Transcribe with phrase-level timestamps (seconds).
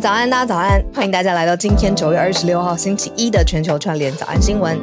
[0.00, 0.80] 早安，大家早安。
[0.94, 4.78] 欢迎大家来到今天九月二十六号星期一的全球串联早安新闻。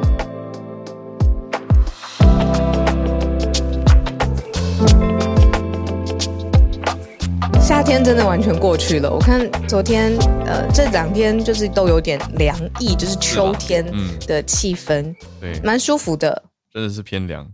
[7.58, 9.10] 夏天真的完全过去了。
[9.10, 13.82] 我看昨天，呃，这两天就是都有点凉意，就是秋天
[14.26, 16.42] 的气氛，嗯、对，蛮舒服的。
[16.74, 17.50] 真的是偏凉。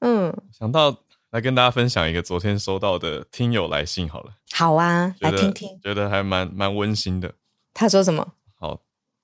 [0.00, 0.96] 嗯，想到。
[1.32, 4.34] 来跟大家分享一个昨天收到的听友来信好了。
[4.52, 7.32] 好啊，来听听，觉得还蛮蛮温馨的。
[7.72, 8.34] 他说什么？
[8.58, 8.82] 好，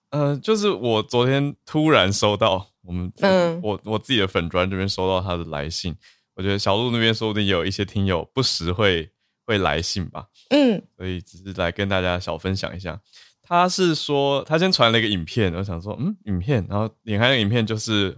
[0.08, 5.94] 呃，就是我昨天突然收到我们，嗯，我我自己的粉专这边收到他的来信。
[6.34, 9.10] 我觉得小鹿那边说不定也有一些听友不时会
[9.44, 10.28] 会来信吧。
[10.48, 12.98] 嗯，所以只是来跟大家小分享一下。
[13.42, 18.16] 他是说他先传了一个影片，我想说，嗯，影片，然后点开那个影片就是。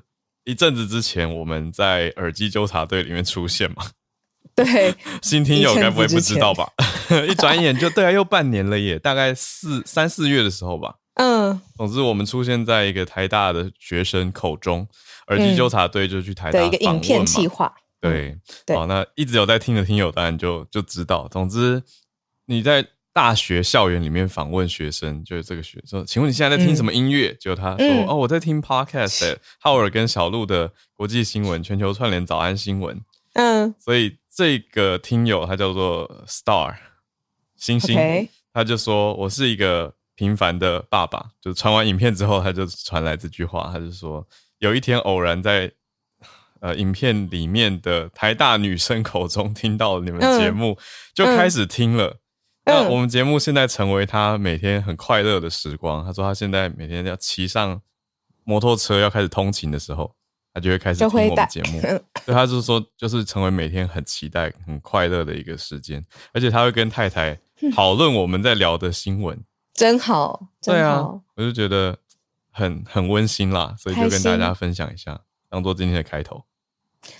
[0.51, 3.87] 一阵子之前，我们在耳机纠察队里面出现嘛？
[4.55, 6.69] 对， 新听友该不会不知道吧？
[7.29, 10.97] 一 转眼就对啊，又半年了耶，大概四三四月的时候吧。
[11.15, 14.87] 嗯，总之我们出现在一个台大的学生口中，
[15.29, 17.73] 耳机纠察队就去台大的一个影片计划。
[18.01, 21.29] 对，对，好，那一直有在听的听友当然就就知道。
[21.29, 21.83] 总之
[22.47, 22.87] 你在。
[23.13, 33.01] 大学校园里面访问学生，就是这个学生：“请问你现在在听什么音乐？”结果、嗯、他说：“嗯、哦，我在听 Podcast，浩尔跟小鹿的国际新闻，全球串联早安新闻。”
[33.35, 36.77] 嗯，所以这个听友他叫做 Star
[37.57, 38.29] 星星，Okay.
[38.53, 44.25] 他就说：“我是一个平凡的爸爸。”就传完影片之后，他就传来这句话，他就说
[44.59, 45.73] ：“有一天偶然在
[46.61, 50.77] 呃影片里面的台大女生口中听到你们节目，嗯、
[51.13, 52.19] 就开始听了。”
[52.65, 56.05] 那我们节目现在成为他每天很快乐的时光。
[56.05, 57.81] 他说他现在每天要骑上
[58.45, 60.15] 摩托车要开始通勤的时候，
[60.53, 61.81] 他就会开始听我们节目。
[62.25, 66.05] 所以他就是说，就是成为每天很期待、很快乐的一个时间。
[66.33, 67.39] 而且他会跟太太
[67.75, 69.43] 讨论我们在聊的新闻，
[69.75, 70.49] 真好。
[70.61, 70.81] 真好。
[70.81, 71.97] 对啊，我就觉得
[72.53, 75.19] 很很温馨啦，所以就跟大家分享一下，
[75.49, 76.45] 当做今天的开头。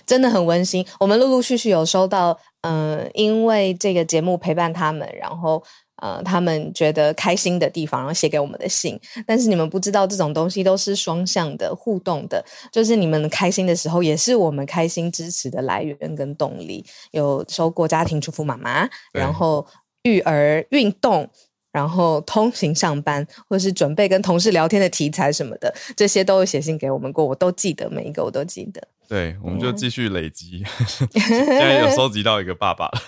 [0.05, 0.85] 真的很温馨。
[0.99, 5.63] 我们陆陆续续有收到，嗯、呃，因为这个节目陪伴他们，然后
[5.97, 8.99] 呃，他们觉得开心的地方，然后写给我们的信。
[9.25, 12.43] 但是你们不知道，这种东西都是双向的、互动的。
[12.71, 16.85] 就是你们开心的时候，也是我们开心支持的来源跟动力。
[17.11, 19.65] 有收过家庭主妇妈妈，然后
[20.03, 21.29] 育儿、运动。
[21.73, 28.85] 然后通勤上班，或是准备跟同事聊天的题材什么的，这些都有写信给我们过，我都记得每一个，我都记得。
[29.11, 33.01] 对，我们就继续累积，嗯、 现在有收集到一个爸爸 了。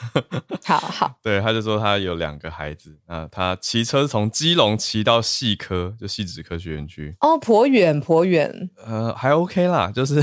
[0.66, 7.16] 好好， 对，他就说他有两个孩子啊，他骑车从基隆骑到细科，就细子科学园区。
[7.22, 8.70] 哦，颇远颇远。
[8.86, 10.22] 呃，还 OK 啦，就是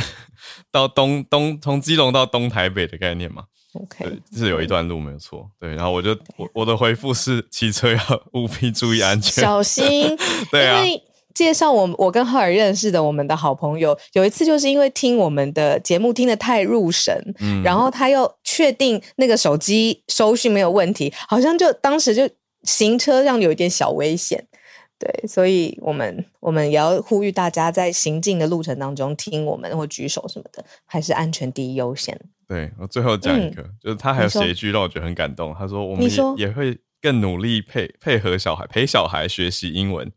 [0.71, 3.45] 到东东从基隆到东台北的概念嘛。
[3.73, 5.51] OK，对，是有一段路没有错。
[5.59, 8.01] 对，然后我就我我的回复是骑车要
[8.35, 10.15] 务必注意安全，小心。
[10.51, 11.03] 对啊，因为
[11.35, 22.29] 介绍我我跟浩尔认识的我们的好朋友，有一次就是因为听我们的节目听得太入神，嗯，然后他又确定那个手机收讯没有问题，好像就当时就
[22.65, 24.47] 行车上有一点小危险。
[24.99, 32.21] 对，所以我们我们也要呼吁大家在行进的路程当中听我们或举手什么的，还是安全第一优先。
[32.47, 35.55] 对，我最后讲一个，嗯、就是他还有写一句让我觉得很感动。
[35.59, 40.13] 他说：“我们也会更努力配配合小孩，陪小孩学习英文。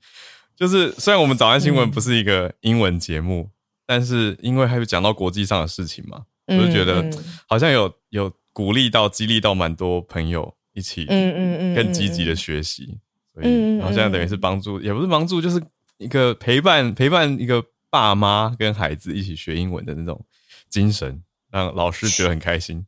[0.63, 3.51] 就是虽然我们早安新闻不是一个英文节目，嗯、
[3.85, 7.05] 但是因为还有讲到国际上的事情嘛，嗯、我就觉得
[7.45, 12.97] 好像有有鼓励到、激励到蛮多朋友一起，嗯嗯嗯，更积极的学习。
[13.33, 15.61] 所以，然后现在等于是帮助，也不是帮助，就是
[15.97, 20.23] 一个陪伴，陪伴一个爸妈跟孩子一起学英文的那种
[20.69, 21.21] 精神。”
[21.51, 22.85] 让老师觉得很开心，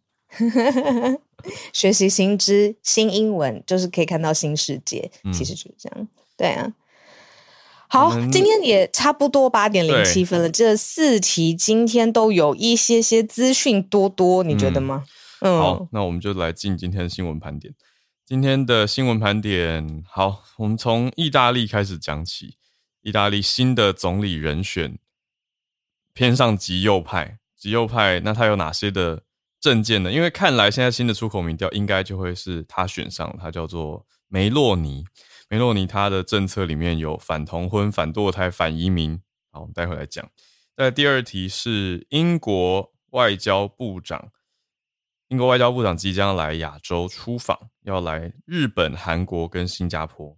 [1.74, 5.12] 学习新知、新英文，就是可以看到新世界。
[5.26, 6.08] 嗯、其实就是这样，
[6.38, 6.74] 对啊。
[7.96, 10.50] 好，今天也差不多八点零七分了。
[10.50, 15.06] 这四题今天都有一些些资讯多多，你觉得吗？
[15.40, 17.74] 嗯，嗯好，那我们就来进今天的新闻盘点。
[18.26, 22.58] 今天的新闻盘点，好，我们从意大利开始讲起。
[23.02, 24.98] 意大利新的总理人选
[26.12, 27.38] 偏上极右派。
[27.56, 29.22] 极右派，那他有哪些的
[29.62, 30.12] 政见呢？
[30.12, 35.06] 因为看来现在新的出口民调应该就会是他选上，他叫做梅洛尼。
[35.48, 39.22] 梅洛尼他的政策里面有反同婚、反堕胎、反移民。
[39.52, 40.30] 好，我们待会来讲。
[40.76, 44.32] 那第二题是英国外交部长，
[45.28, 50.38] 英国外交部长即将来亚洲出访，要来日本、韩国跟新加坡。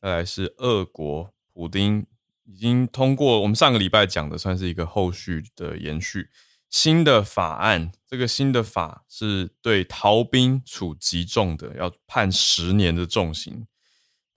[0.00, 2.06] 再来是俄国，普丁
[2.44, 6.30] 已经通过我们上个礼拜讲的，算是一个后续的延续。
[6.68, 13.66] 新的法案，这个新的法是对逃兵处极重的，要判十年的重刑。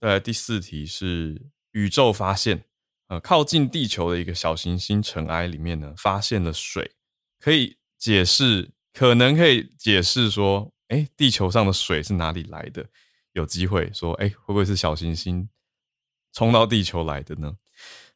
[0.00, 2.64] 再来第四题是宇宙发现。
[3.08, 6.90] 呃，靠近地球的一个小行星尘埃里面呢，发现了水，
[7.38, 12.84] 可以解释，可能可以解释说，哎，地球上的水是哪里来的？
[13.30, 15.48] 有机会说，哎，会不会是小行星
[16.32, 17.56] 冲到地球来的呢？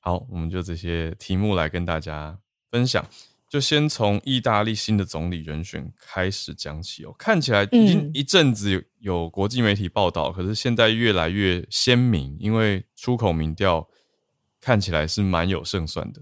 [0.00, 2.36] 好，我们就这些题目来跟大家
[2.72, 3.08] 分享，
[3.50, 7.14] 就先从意大利新的总理人选开始讲起哦。
[7.18, 13.86] 看起来已经一阵子有有国际媒体报道，可是现在越来越鲜明，因为出口民调。
[14.62, 16.20] 看起来是蛮有胜算的。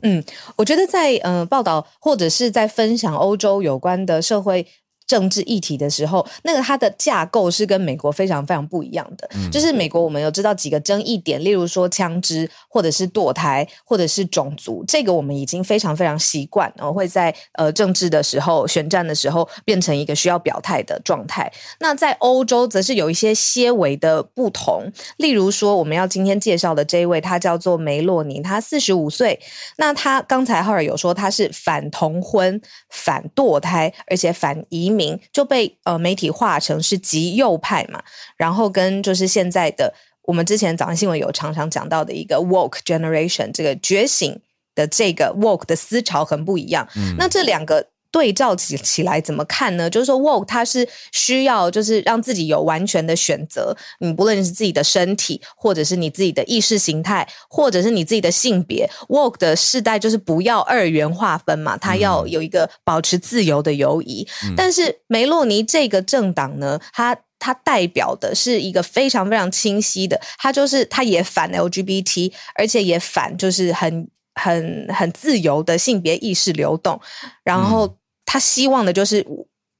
[0.00, 0.24] 嗯，
[0.56, 4.66] 我觉得在呃报道或者是在分享欧洲有关的社会。
[5.06, 9.28] 政治议题的时候，那个它的架构是跟美国非常非常不一样的。
[9.34, 21.50] 嗯、就是美国，我们有知道几个争议点，例如说枪支，或者是堕胎，或者是种族，这个我们已经非常非常习惯，然后会在呃政治的时候、选战的时候变成一个需要表态的状态。
[21.78, 29.38] 那在欧洲，则是有一些些微的不同，例如说我们要今天介绍的这一位，他叫做梅洛尼，他四十五岁。
[29.76, 32.60] 那他刚才浩尔有说他是反同婚、
[32.90, 34.95] 反堕胎，而且反移民。
[34.96, 38.02] 名就被呃媒体化成是极右派嘛，
[38.36, 44.40] 然后跟就是现在的我们之前早上新闻有常常讲到的一个 woke generation 这个觉醒
[44.74, 46.88] 的这个 woke 的思潮很不一样。
[46.96, 47.86] 嗯，那这两个。
[48.16, 49.90] 对照起起来怎么看呢？
[49.90, 64.26] 就是说，woke 它是需要就是让自己有完全的选择，你不论是自己的身体，或者是你自己的意识形态，或者是你自己的性别，woke 的世代就是不要二元划分嘛，它要有一个保持自由的游移。
[64.44, 76.98] 嗯、但是梅洛尼这个政党呢，它它代表的是一个非常非常清晰的，它就是它也反 LGBT，而且也反就是很很很自由的性别意识流动，
[77.44, 77.94] 然后。
[78.26, 79.24] 嗯他希望的就是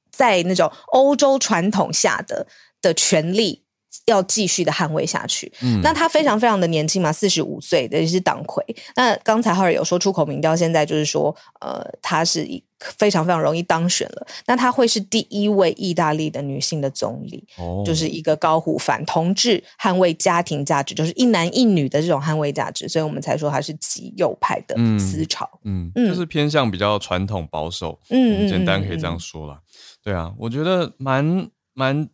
[0.09, 2.47] 在那种欧洲传统下的
[2.81, 3.63] 的权利
[4.05, 5.51] 要继续的捍卫下去。
[5.61, 8.63] 嗯，那他非常非常的年轻嘛，四十五岁的也是党魁。
[8.95, 12.63] 那刚才浩尔有说出口民调，现在就是说，呃，他是一。
[12.79, 29.55] 非常非常容易当选了，那她会是第一位意大利的女性的总理，哦，就是一个高呼反同志、捍卫家庭价值，就是一男一女的这种捍卫价值，所以我们才说她是极右派的思潮，嗯，嗯，就是偏向比较传统保守，嗯，简单可以这样说啦。
[29.55, 32.07] 嗯嗯嗯嗯，对啊，我觉得蛮蛮，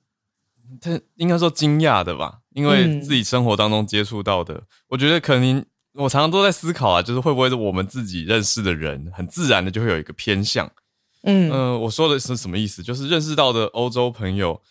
[0.79, 5.65] 他应该说惊讶的吧，因为自己生活当中接触到的，嗯，我觉得可能。
[5.93, 10.69] 我常常都在思考啊，就是会不会是我们自己认识的人，很自然的就会有一个偏向。
[11.23, 12.81] 嗯，呃，我说的是什么意思？
[12.83, 14.61] 就是认识到的欧洲朋友，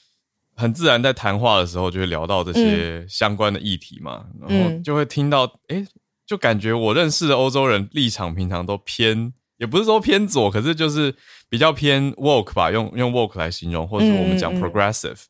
[0.55, 5.87] 很自然在谈话的时候就会聊到这些相关的议题嘛，嗯、然后就会听到，哎、欸，
[6.27, 11.15] 就感觉我认识的欧洲人立场平常都偏，也不是说偏左，可是就是
[11.49, 15.21] 比较偏 woke 吧，用用 woke 来形容，或者是我们讲 progressive。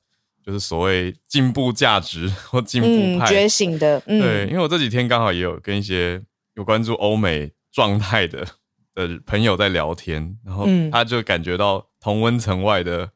[0.45, 6.21] 就是所谓进步价值 或进步派、嗯、觉醒的，嗯、对，因为我这几天刚好也有跟一些
[6.55, 8.47] 有关注欧美状态的
[8.95, 13.11] 的朋友在聊天，然后他就感觉到同温层外的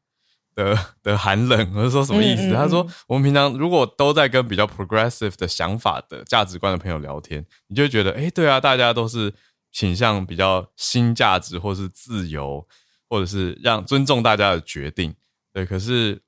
[0.55, 2.43] 的的寒冷，我就说什么意思？
[2.43, 9.35] 嗯嗯嗯、他说我们平常如果都在跟比较 progressive 的想法的价值观的朋友聊天，你就会觉得，哎，对啊，大家都是
[9.73, 12.67] 倾向比较新价值，或是自由，
[13.09, 15.13] 或者是让尊重大家的决定，
[15.53, 16.23] 对，可是。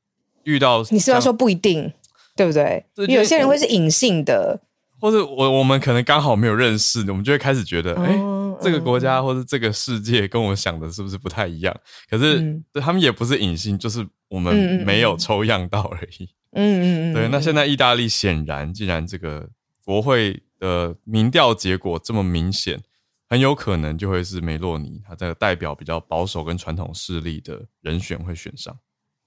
[0.48, 1.92] 遇到你是要说不一定，
[2.34, 2.82] 对不对？
[3.06, 4.58] 有些人会是隐性的，
[4.98, 8.18] 或者我我们可能刚好没有认识，我们就会开始觉得，哎、
[8.62, 11.76] 这个国家或者这个世界跟我想的是不是不太一样？
[12.08, 16.30] 可是、嗯、他们也不是隐性，就是我们没有抽样到而已。
[16.52, 17.14] 嗯嗯嗯。
[17.14, 19.46] 对，那现在意大利显然，既然这个
[19.84, 22.80] 国会的民调结果这么明显，
[23.28, 28.74] 很有可能就会是梅洛尼，他这个代表比较保守跟传统势力的人选会选上。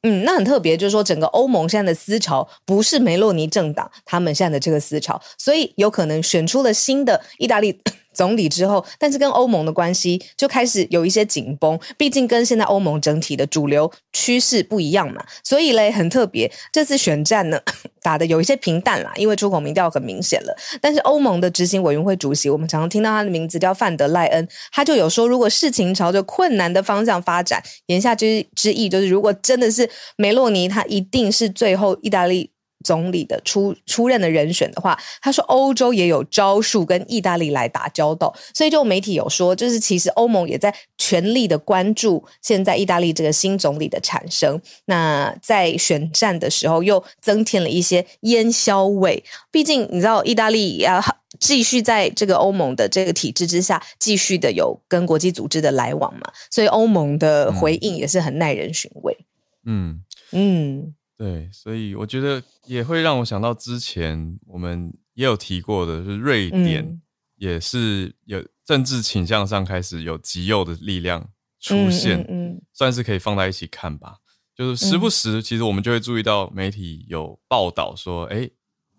[0.04, 7.80] 嗯，那很特别，就是说整个欧盟现在的思潮不是梅洛尼政党他们现在的这个思潮，所以有可能选出了新的意大利
[8.22, 17.60] 总理之后，但是跟欧盟的关系就开始有一些紧绷，毕竟跟现在欧盟整体的主流趋势不一样嘛，所以嘞很特别，这次选战呢
[18.04, 20.56] 打得有一些平淡啦，因为出口民调很明显了。
[20.80, 32.52] 但是欧盟的执行委员会主席，我们常常听到他的名字叫范德赖恩，他就有说，如果事情朝着困难的方向发展，言下之之意就是，如果真的是梅洛尼，他一定是最后意大利。
[32.92, 44.62] 总理的出出任的人选的话，他说欧洲也有招数跟意大利来打交道，所以就媒体有说，就是其实欧盟也在全力的关注现在意大利这个新总理的产生。
[44.88, 51.02] 那在选战的时候又增添了一些烟硝味，毕竟你知道意大利要
[51.40, 59.18] 继续在这个欧盟的这个体制之下继续的有跟国际组织的来往嘛，所以欧盟的回应也是很耐人寻味。
[59.66, 60.02] 嗯
[60.34, 60.94] 嗯。
[61.22, 67.00] 对，所以我觉得也会让我想到之前我们也有提过的，就是瑞典
[67.36, 74.16] 也是有政治倾向上开始有极右的力量出现，嗯算是可以放在一起看吧。
[74.56, 78.50] 就是时不时，其实我们就会注意到媒体有报道说，哎，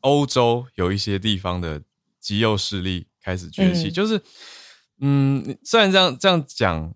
[0.03, 1.83] 欧洲有一些地方的
[2.21, 3.89] 极右势力开始崛起。
[3.89, 4.23] 嗯、就是，
[5.01, 6.95] 嗯，虽然这样这样讲，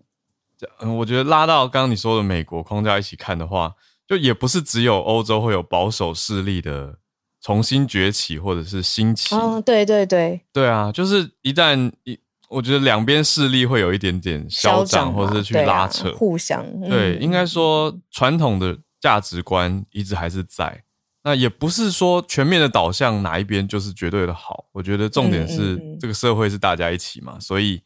[0.79, 3.75] 嗯，我觉得拉到刚刚你说的美国框架一起看的话。
[4.07, 6.97] 就也不是只有欧洲会有保守势力的
[7.41, 9.35] 重新崛起或者是兴起。
[9.35, 12.17] 嗯，对对对，对啊，就是一旦一，
[12.49, 16.65] 我觉得两边势力会有一点点嚣张，或者是去拉扯，啊、互相。
[16.81, 20.83] 嗯、对，应该说传统的价值观一直还是在，
[21.23, 24.65] 那也不是说全面的导向哪一边就是绝对的好。
[24.71, 27.81] 我觉得重点是这个社会是大家一起嘛，所以。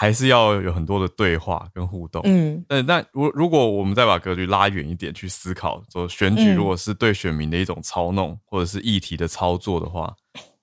[0.00, 10.14] 还是要有很多的对话跟互动，嗯，但但如如果我们再把格局拉远一点去思考，说选举如果是对选民的一种操弄，嗯、或者是议题的操作的话，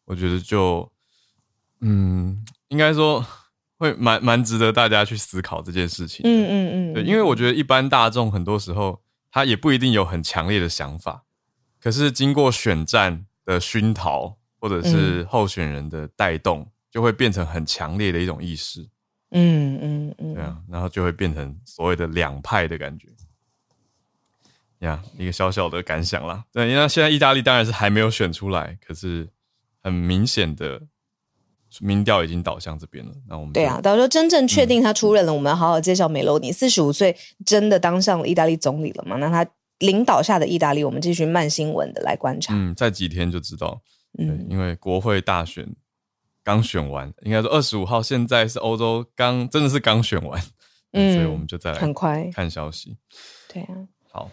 [0.06, 0.90] 我觉得就，
[1.82, 3.26] 嗯，应该说
[3.78, 11.24] 会蛮蛮值得大家去思考这件事情，嗯嗯嗯，对，因为我觉得一般大众很多时候他也不一定有很强烈的想法，
[11.82, 18.88] 可是经过选战的熏陶，或者是候选人的带动，就会变成很强烈的一种意识。
[19.32, 23.08] 嗯嗯嗯，对啊，然后就会变成所谓的两派的感觉，
[24.80, 26.46] 呀，一个小小的感想啦。
[26.54, 29.28] 对，因为现在意大利当然是还没有选出来，可是
[29.82, 30.82] 很明显的
[31.82, 33.12] 民调已经导向这边了。
[33.28, 36.52] 那我们对啊，到时候真正确定他出任了，嗯、我们要好好介绍梅洛尼。
[36.52, 39.18] 四十五岁真的当上了意大利总理了吗？
[39.18, 39.46] 那他
[39.80, 42.54] 领导下的意大利，我们继续慢新闻的来观察。
[42.56, 43.82] 嗯，在几天就知道。
[44.18, 45.76] 嗯，因为国会大选。
[46.46, 50.42] 刚选完，应该说二十五号，现在是欧洲刚真的是刚选完，
[50.94, 52.96] 嗯，所以我们就再来很快看消息。
[53.52, 53.76] 对啊，
[54.12, 54.32] 好，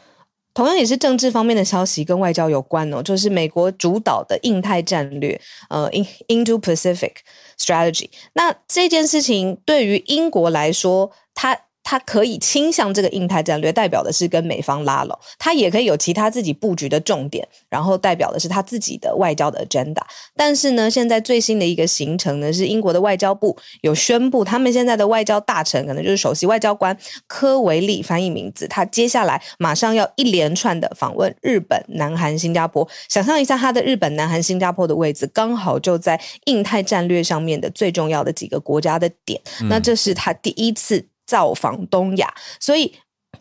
[0.54, 5.40] 同样也是政治方面的消息，跟外交有关哦，就是美国主导的印太战略，
[5.70, 5.90] 呃
[6.28, 7.14] ，Indo-Pacific
[7.58, 8.10] Strategy。
[8.34, 11.58] 那这件事情对于英国来说，它。
[11.82, 20.00] 他可以倾向这个印太战略，代表的是跟美方拉拢；他也可以有其他自己布局的重点，然后代表的是他自己的外交的 agenda。
[20.36, 26.96] 但是呢，现在最新的一个行程呢，是英国的外交部有宣布，他们现在的外交大臣可能就是首席外交官
[27.26, 32.86] 科维利翻译名字，他接下来马上要一连串的访问日本、南韩、新加坡。
[33.08, 39.40] 想象一下，他的日本、南韩、新加坡的位置刚好就在印太战略上面的最重要的几个国家的点。
[39.68, 41.06] 那这是他第一次。
[41.32, 42.92] 造访东亚，所以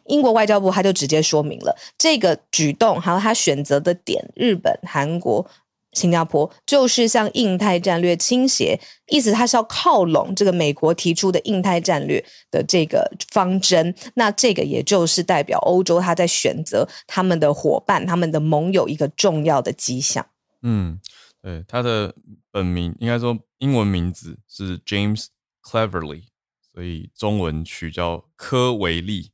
[0.05, 5.45] 英国外交部他就直接说明了这个举动，还有他选择的点，日本、韩国、
[5.91, 13.93] 新加坡，就是向印太战略倾斜，意思他是要靠拢这个美国提出的印太战略的这个方针。
[14.15, 20.25] 那这个也就是代表欧洲他在选择他们的伙伴、他们的盟友一个重要的迹象。
[20.61, 20.99] 嗯，
[21.41, 22.15] 对，他的
[22.49, 25.25] 本名应该说英文名字是 James
[25.61, 26.30] Cleverly。
[26.73, 29.31] 所以中文取叫科维利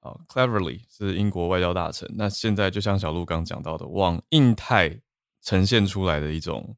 [0.00, 2.10] 啊，Cleverly 是英国外交大臣。
[2.16, 5.00] 那现在就像小鹿刚讲到的，往印太
[5.40, 6.76] 呈现出来的一种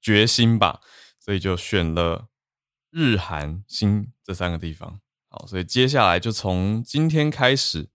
[0.00, 0.80] 决心吧，
[1.20, 2.28] 所以就选了
[2.90, 5.00] 日韩新这三个地方。
[5.28, 7.88] 好，所以接下来就从今天开始，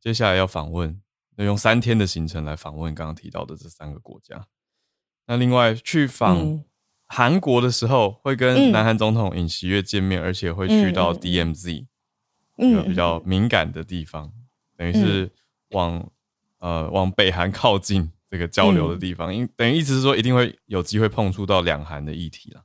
[0.00, 1.00] 接下来要访问，
[1.36, 4.46] 要用三天的行程来访问刚刚提到的这三个国家。
[5.26, 6.62] 那另外去访。
[7.14, 11.86] 嗯韩国的时候会跟南韩总统尹锡悦见面，嗯、而且会去到 DMZ，
[12.58, 14.42] 嗯，一个比较敏感的地方，嗯、
[14.76, 15.30] 等于是
[15.70, 15.94] 往、
[16.58, 22.64] 嗯、呃往北韩靠近这个交流的地方，因、嗯、等于意思是说一定会有机会碰触到两韩的议题了。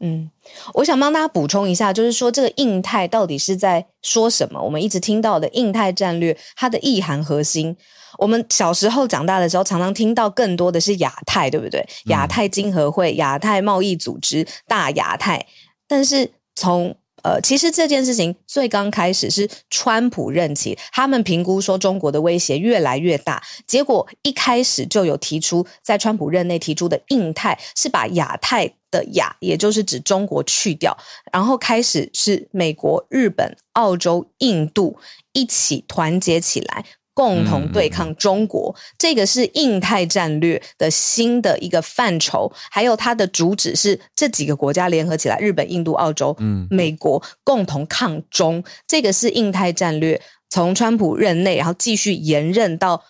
[0.00, 0.30] 嗯，
[0.74, 4.60] 我想帮大家补充一下，就是说这个印太到底是在说什么？
[4.60, 7.76] 我们一直听到的印太战略，它的意涵核心。
[8.18, 11.84] 我们小时候长大的时候，常常听到更多的是亚太，对不对？
[12.06, 15.46] 亚太经合会、亚太贸易组织、大亚太。
[15.88, 30.96] 但是从呃，其实这件事情最刚开始是川普任期，他们评估说中国的威胁越来越大，结果一开始就有提出，在川普任内提出的印太是把亚太的亚，也就是指中国去掉，
[31.32, 34.96] 然后开始是美国、日本、澳洲、印度
[35.32, 36.84] 一起团结起来。
[37.16, 50.20] 共同对抗中国，嗯、这个是印太战略的新的一个范畴，还有它的主旨是这几个国家联合起来，日本、印度、澳洲、嗯、美国共同抗中，这个是印太战略
[50.50, 53.04] 从川普任内，然后继续延任到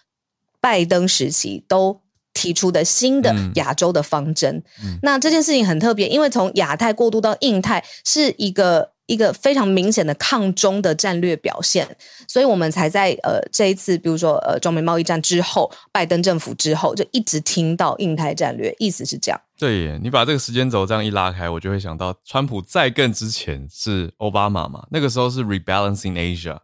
[0.61, 2.03] 拜登时期都
[2.35, 4.63] 提出的新的亚洲的方针。
[4.83, 8.93] 嗯、那这件事情很特别，因为从亚太过渡到印太是一个。
[9.07, 11.87] 一个非常明显的抗中的战略表现，
[12.27, 19.39] 所以我们才在呃这一次，比如说呃中美贸易战之后，拜登政府之后，就一直听到印太战略，意思是这样。
[19.59, 26.57] 对耶，你把这个时间轴这样一拉开，我就会想到，川普在更之前是奥巴马嘛，那个时候是 rebalancing Asia，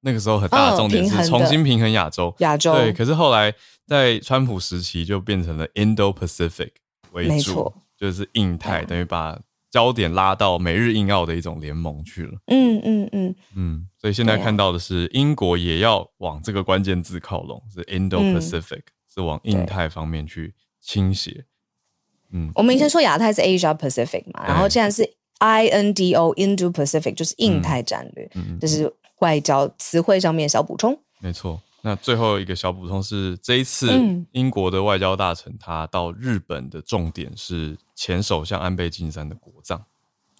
[0.00, 2.92] 那个时候很大的重点是重新平衡亚洲，亚洲对。
[2.92, 3.52] 可是后来
[3.86, 6.70] 在川普时期就变成了 Indo-Pacific
[7.12, 9.40] 为主，就是印太，等于把。
[9.70, 12.32] 焦点拉到美日印澳的一种联盟去了。
[12.46, 18.82] 嗯嗯嗯嗯，所以现在看到的是英国也要往这个关键字靠拢，是 Indo-Pacific，、嗯、
[19.14, 21.44] 是往印太方面去倾斜。
[22.32, 25.06] 嗯，我们以前说亚太是 Asia Pacific 嘛，然后现在是
[25.40, 28.24] INDO Indo-Pacific，就是印太战略。
[28.36, 30.98] 嗯，嗯，这是外交词汇上面小补充。
[31.20, 31.60] 没错。
[31.80, 33.88] 那最后一个小补充是，这一次
[34.32, 39.84] 英国的外交大臣他到日本的重点是前首相安倍晋三的国葬。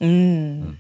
[0.01, 0.79] 嗯嗯，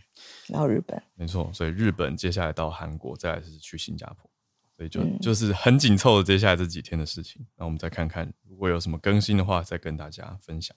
[0.52, 4.28] 到日本没错，所以日本接下来到韩国，再来是去新加坡，
[4.76, 7.46] 所以就就是很紧凑的接下来这几天的事情。
[7.56, 10.76] 那我们再看看，如果有什么更新的话，再跟大家分享。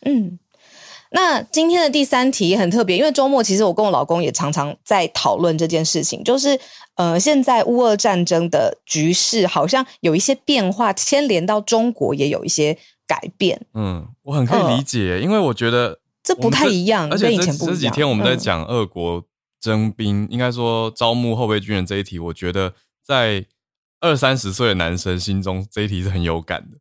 [0.00, 0.38] 嗯。
[1.10, 6.58] 那今天的第三题很特别，因为周末其实我跟我老公也常常在讨论这件事情，就是
[6.96, 13.66] 呃，现在乌俄战争的局势好像有一些变化，牵连到中国也有一些改变。
[13.72, 17.56] 嗯，我很可以理解，呃、因为我觉得这不太一样，跟以前。
[17.56, 19.24] 这几天我们在讲俄国
[19.58, 23.46] 征兵，嗯、应该说招募后备军人这一题，我觉得在
[24.00, 26.76] 二三十岁的男生心中这一题是很有感的，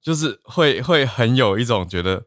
[0.00, 2.24] 就是会会很有一种觉得。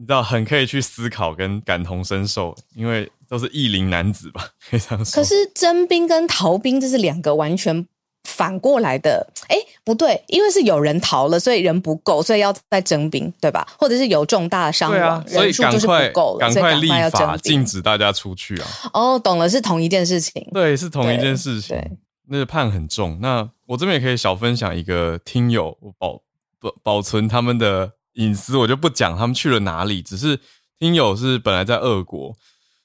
[0.00, 5.20] 你知道，很可以去思考跟感同身受，因为都是适龄男子吧，可以这样说。
[5.20, 7.84] 可是征兵跟逃兵这是两个完全
[8.22, 13.66] 反过来的，哎，不对，因为是有人逃了，所以人不够，所以要再征兵，对吧？
[13.76, 16.08] 或者是有重大伤亡，所以赶快
[16.38, 18.68] 赶快，立法禁止大家出去啊！
[18.94, 21.90] 哦，懂了，是同一件事情，对，是同一件事情，对，
[22.28, 23.18] 那个判很重。
[23.20, 26.22] 那我这边也可以小分享一个听友保
[26.60, 27.94] 保保存他们的。
[28.18, 30.02] 隐私我就不讲，他们去了哪里？
[30.02, 30.40] 只是
[30.78, 32.36] 听友是本来在俄国，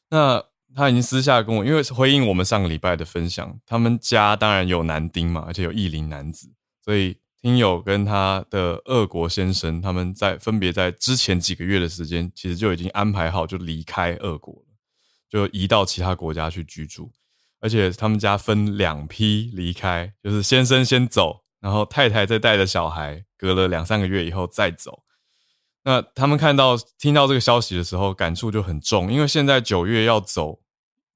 [0.10, 0.43] 那
[0.76, 6.52] 他已经私下跟我，因为回应我们上个礼拜的分享，他们家当然有男丁嘛，而且有异龄男子，
[6.84, 14.67] 所以听友跟他的俄国先生，他们在分别在之前几个月的时间，其实就已经安排好就离开俄国了，
[15.30, 17.12] 就移到其他国家去居住，
[17.60, 25.03] 而且他们家分两批离开，就是先生先走，然后太太再带着小孩，隔了两三个月以后再走。
[25.84, 30.60] 那他们看到、听到这个消息的时候，感触就很重，因为现在九月要走，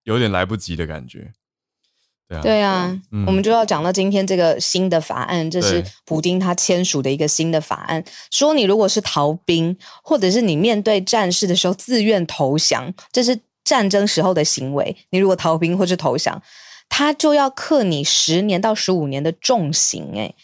[0.04, 1.32] 有点来不及的感觉。
[2.28, 16.42] 对啊，对啊，嗯、我们就要讲到今天这个新的法案，这是普丁他签署的一个新的法案，对说你如果是逃兵，或者是你面对战事的时候自愿投降，这是战争时候的行为，你如果逃兵或是投降，
[16.90, 20.36] 他就要克你十年到十五年的重刑，诶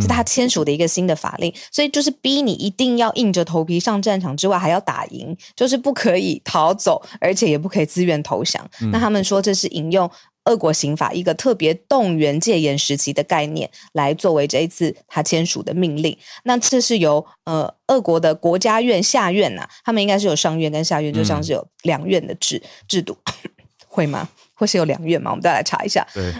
[0.00, 8.66] 是他签署的一个新的法令，所以就是逼你一定要硬着头皮上战场之外，还要打赢，就是不可以逃走，而且也不可以自愿投降。
[8.80, 10.10] 嗯、那他们说这是引用
[10.44, 16.16] 俄国刑法一个特别动员戒严时期的概念来作为这一次他签署的命令。
[16.44, 23.16] 那这是由呃俄国的国家院下院呐、啊，他们应该是有上院跟下院，就像是有两院的制制度，
[23.86, 24.28] 会吗？
[24.54, 25.30] 会是有两院吗？
[25.30, 26.06] 我们再来查一下。
[26.14, 26.32] 对。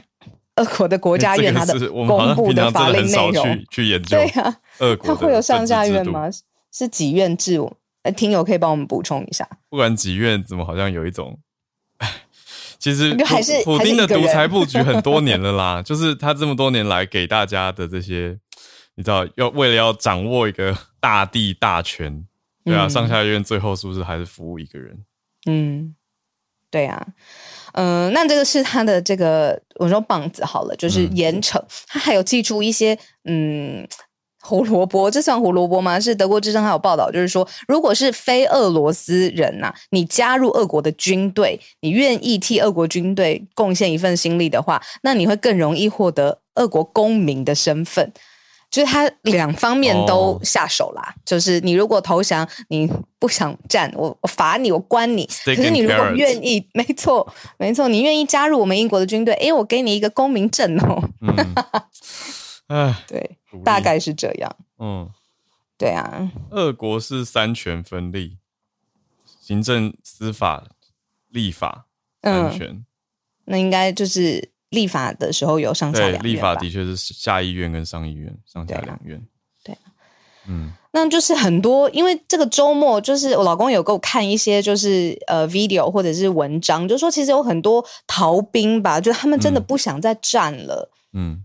[0.63, 4.17] 俄国的国家院，它的公布的法令内容，去去研究。
[4.17, 6.29] 对啊，俄国它会有上下院吗？
[6.73, 7.61] 是几院制？
[8.03, 9.49] 呃，听友可以帮我们补充一下。
[9.71, 11.39] 不管几院，怎么好像有一种，
[12.79, 15.81] 其实还是普丁的独裁布局很多年了啦。
[15.87, 18.39] 就是他这么多年来给大家的这些，
[18.95, 22.27] 你知道，要为了要掌握一个大地大权，
[22.65, 25.05] 对啊，上下院最后是不是还是服务一个人？
[25.47, 25.95] 嗯，
[26.71, 27.07] 对啊。
[27.75, 31.59] 嗯、呃，那这个是他的这个，我说棒子好了，就是严惩。
[31.59, 33.87] 嗯、他还有寄出一些，嗯，
[34.41, 35.99] 胡萝卜，这算胡萝卜吗？
[35.99, 48.13] 是德国之声还有报道，就是说，如果是非俄罗斯人呐、啊，你加入俄国的军队，你愿意替俄国军队贡献一份心力的话，那你会更容易获得俄国公民的身份。
[48.75, 51.03] 就是他两方面都下手啦。
[51.07, 51.25] Oh.
[51.25, 55.25] 就是你如果投降，你不想战，我我罚你，我关你。
[55.45, 61.09] 可是你如果愿意，没错没错，你愿意加入我们英国的军队，哎，我给你一个公民证哦。
[62.67, 64.57] 嗯， 对，大概是这样。
[64.81, 65.09] 嗯，
[65.79, 66.33] 对啊。
[66.51, 68.39] 俄国是三权分立，
[69.41, 70.65] 行政、司法、
[71.29, 71.87] 立法
[72.21, 72.67] 三权。
[72.71, 72.87] 嗯，
[73.45, 74.53] 那应该就是。
[74.75, 79.19] 立法的时候有上下两院，立法的确是下议院跟上议院上下两院。
[79.65, 79.79] 对，
[80.47, 90.91] 嗯，那就是很多，因为这个周末就是我老公有给我看一些，就是呃 video 或者是文章，就说其实有很多逃兵吧，就他们真的不想再战了。
[91.15, 91.43] 嗯，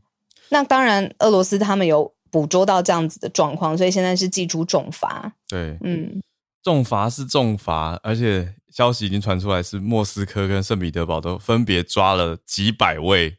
[0.49, 5.31] 那当然，俄罗斯他们有捕捉到这样子的状况，所以现在是祭出重罚。
[5.47, 6.21] 对，嗯，
[6.61, 8.53] 重罚是重罚，而且。
[8.69, 13.37] 消息已经传出来，是莫斯科跟圣彼得堡都分别抓了几百位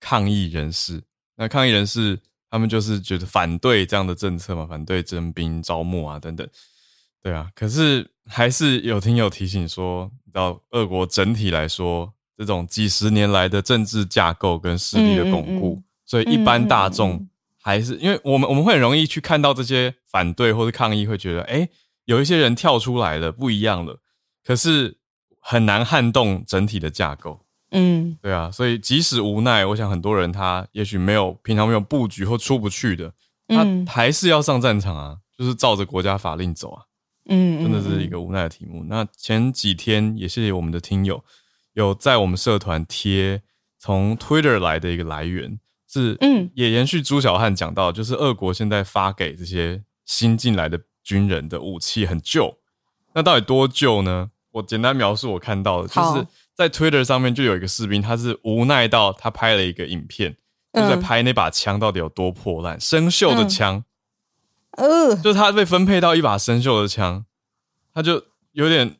[0.00, 1.02] 抗议人士。
[1.36, 2.18] 那抗议人士
[2.50, 6.46] 他们就是觉得反对这样的政策嘛，反对征兵招募啊等等。
[7.22, 17.28] 对啊，可是还是有听友提醒说，到俄国整体来说，这种几十年来的政治架构跟势力的巩固，嗯嗯嗯，所以一般大众
[17.60, 21.68] 还是因为我们我们会很容易去看到这些反对或者抗议，会觉得哎，
[22.06, 24.00] 有一些人跳出来了，不一样了。
[24.50, 24.96] 可是
[25.38, 33.14] 很难撼动整体的架构，嗯，对啊，所以即使无奈，我想很多人他也许没有平常没有布局或出不去的，
[33.46, 36.82] 他还是要上战场啊，就是照着国家法令走啊，
[37.26, 38.82] 嗯，真的是一个无奈的题目。
[38.88, 41.22] 那前几天也谢谢我们的听友
[41.74, 43.40] 有在我们社团贴
[43.78, 52.58] 从 Twitter 来的一个来源，是嗯，也延续朱小汉讲到，就是俄国现在发给这些新进来的军人的武器很旧。
[53.14, 54.32] 那到底多旧呢？
[54.52, 60.36] 我简单描述我看到的，就是在 Twitter 上面就有一个士兵，他是无奈到他拍了一个影片，
[60.72, 63.84] 就在拍那把枪到底有多破烂，生锈的枪，
[64.72, 67.24] 呃，就他被分配到一把生锈的枪，
[67.94, 68.96] 他就有点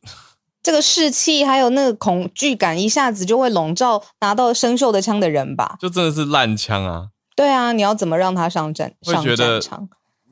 [0.62, 5.76] 这个士气还有那个恐惧感，一下子就会笼罩拿到生锈的枪的人吧？
[5.80, 7.08] 就真的是烂枪啊！
[7.34, 8.92] 对啊，你要怎么让他上战？
[9.02, 9.60] 会觉得？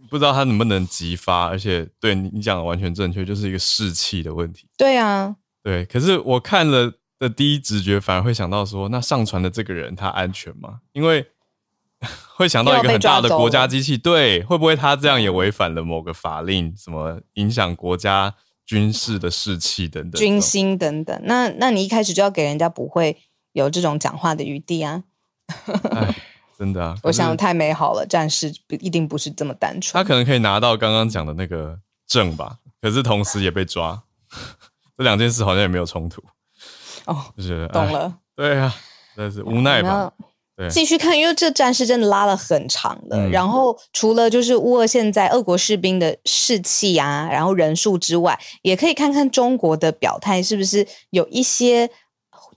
[0.08, 4.66] 不知道他能不能激发，而且对你你讲的完全正确，就是一个士气的问题。
[4.76, 5.84] 对啊，对。
[5.84, 10.80] 可是我看了的第一直觉，反而会想到说，那上传的这个人他安全吗？
[10.92, 11.26] 因为
[12.36, 21.20] 会想到一个很大的国家机器，对，会不会他这样也违反了某个法令，什么影响国家军事的士气等等，军心等等。
[21.24, 23.16] 那那你一开始就要给人家不会
[23.52, 25.02] 有这种讲话的余地啊。
[26.58, 29.92] 真的啊，我想太美好了，战士一定不是这么单纯。
[29.92, 34.02] 他可能可以拿到刚刚讲的那个证吧，可是同时也被抓，
[34.98, 36.20] 这两件事好像也没有冲突。
[37.04, 38.12] 哦， 就是懂了。
[38.34, 38.74] 对啊，
[39.14, 40.12] 真是无奈吧？
[40.56, 43.16] 对，继续看，因为这战事真的拉了很长的。
[43.16, 51.88] 嗯、然后除了就是乌俄现在俄国士兵的士气啊，然后人数之外，也可以看看中国的表态是不是有一些。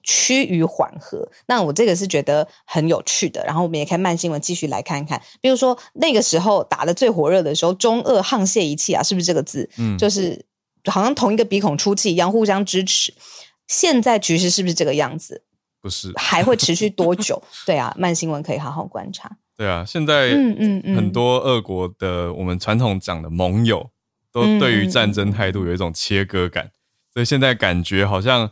[0.03, 3.43] 趋于缓和，那我这个是觉得很有趣的。
[3.45, 9.69] 然后我们也可以慢新闻继续来看看，比如说那个时候打得最火热的时候，中俄沆瀣一气啊，是不是这个字？
[9.77, 10.45] 嗯，就是
[10.85, 13.13] 好像同一个鼻孔出气一样，互相支持。
[13.67, 15.43] 现在局势是不是这个样子？
[15.81, 17.41] 不是，还会持续多久？
[17.65, 19.31] 对啊，慢新闻可以好好观察。
[19.57, 23.89] 对啊，现在嗯嗯嗯，很多俄国的我们传统讲的盟友，
[24.31, 26.71] 都对于战争态度有一种切割感，
[27.13, 28.51] 所以现在感觉好像。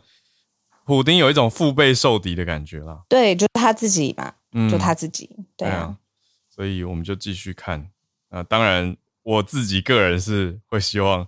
[0.90, 5.96] 普丁有一种腹背受敌的感觉了，对，就是他自己嘛，嗯、就他自己，对啊，
[6.52, 7.88] 所以我们就继续看。
[8.28, 11.20] 啊，当然我自己个人是会希望，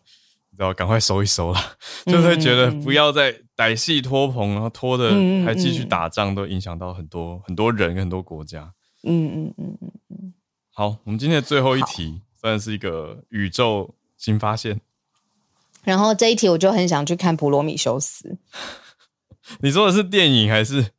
[0.51, 1.61] 你知道，赶快收一收了，
[2.07, 5.11] 嗯、就会觉得不要再歹戏拖棚，然后拖的
[5.45, 8.75] 还继续打仗，都影响到很多很多人、很多国家。
[9.05, 10.35] 嗯嗯嗯嗯嗯。
[10.73, 14.81] 好，我们今天的最后一题算是一个宇宙新发现。
[15.85, 18.29] 然后这一题我就很想去看《普罗米修斯》。
[19.61, 20.91] 你说的是电影还是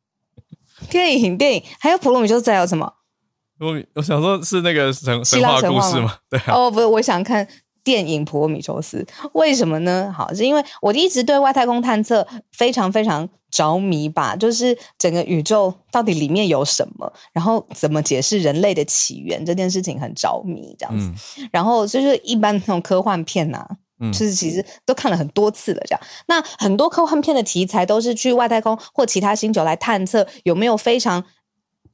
[0.90, 1.36] 电影？
[1.38, 2.92] 电影还有普罗米修斯还有什么？
[3.60, 6.16] 我我想说是那个神神话故事吗？
[6.28, 6.54] 对啊。
[6.54, 7.46] 哦，不是，我想看
[7.82, 9.06] 电影《普罗米修斯》。
[9.34, 10.12] 为什么呢？
[10.14, 14.34] 好，是因为我一直对外太空探测非常非常着迷吧。
[14.34, 21.06] 就是整个宇宙到底里面有什么，然后怎么解释人类的起源这件事情很着迷，这样子。
[21.40, 23.76] 嗯、然后就是一般那种科幻片呐、啊。
[24.00, 26.00] 就是其实都看了很多次了，这样。
[26.26, 31.24] 那很多科幻片的题材都是去外太空或其他星球来探测有没有非常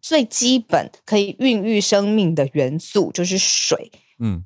[0.00, 3.92] 最基本可以孕育生命的元素，就是水。
[4.18, 4.44] 嗯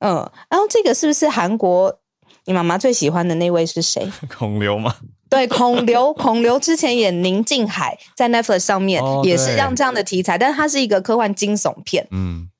[0.00, 1.98] 嗯，然后这个是不是韩国
[2.44, 4.10] 你妈妈最喜欢的那位是谁？
[4.28, 4.94] 孔刘吗？
[5.30, 12.06] 对，孔刘，孔刘之前演《宁静海》在 Netflix 上面也是让这样的题材，但是它是一个科幻惊悚片。
[12.12, 12.53] 嗯，对，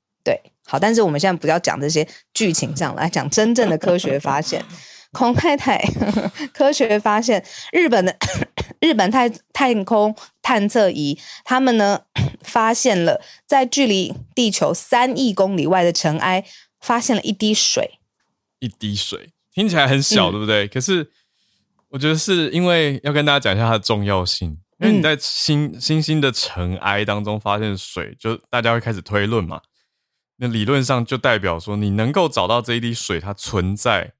[0.65, 4.63] 好，但是我们现在不要讲这些剧情上来讲真正的科学发现。
[5.15, 5.81] 孔太太
[6.51, 8.13] 科学发现，日本的
[8.81, 12.01] 日本太太空探测仪，他们呢
[12.41, 16.43] 发现了在距离地球三亿公里外的尘埃，
[16.81, 17.97] 发现了一滴水。
[18.59, 20.67] 一滴水听起来很小，嗯、对不对？
[20.67, 21.09] 可是
[21.87, 24.49] 我觉得是因为要跟大家讲一下它的重要性，
[24.81, 29.61] 因为你在星星星的尘埃当中发现水，就大家会开始推论嘛。
[30.37, 34.13] 那理论上就代表说，你能够找到这一滴水，它存在。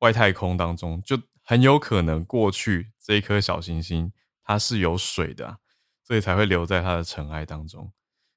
[0.00, 4.12] 外太空当中，就很有可能过去这一颗小行星
[4.44, 5.60] 它是有水的，
[6.06, 7.90] 所以才会留在它的尘埃当中。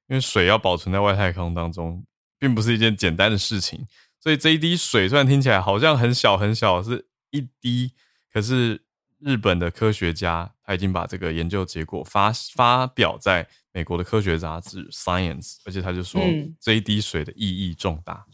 [0.06, 2.06] 因为水要保存在外太空当中，
[2.38, 3.86] 并不是一件简单的事情。
[4.18, 7.92] 所以这一滴水虽然听起来好像很小很小，是一滴，
[8.32, 8.86] 可是
[9.18, 13.46] 日本的科学家他已经把这个研究结果发发表在
[13.78, 16.20] 美国的科学杂志《Science》，而且他就说
[16.60, 18.24] 这一滴水的意义重大。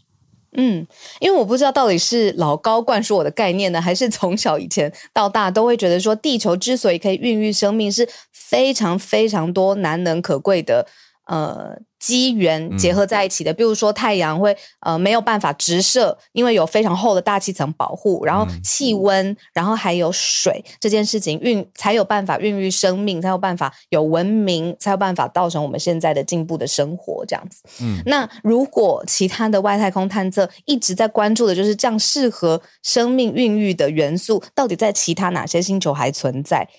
[0.57, 0.87] 嗯，
[1.19, 10.87] 因为我不知道到底是老高灌输我的概念呢，还是从小以前到大都会觉得说，地球之所以可以孕育生命，是非常非常多难能可贵的。
[11.25, 27.63] 呃，机缘结合在一起的，比如说太阳会呃没有办法直射，因为有非常厚的大气层保护，然后气温，然后还有水这件事情孕才有办法孕育生命，才有办法有文明，才有办法造成我们现在的进步的生活这样子。
[27.81, 36.69] 嗯，那如果其他的外太空探测一直在关注的就是这样适合生命孕育的元素，到底在其他哪些星球还存在？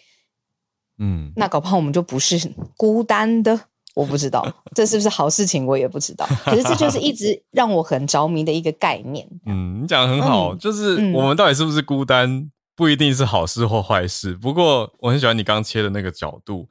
[0.99, 3.63] 嗯，那搞不好我们就不是孤单的。
[3.97, 6.27] 我不知道这是不是好事情，我也不知道。
[6.45, 9.27] 可是这就是一直让我很着迷的一个概念。
[9.47, 14.35] 嗯，你讲的很好，嗯、就是我们到底是不是孤单，不一定是好事或坏事。
[14.35, 16.69] 不过我很喜欢你刚切的那个角度，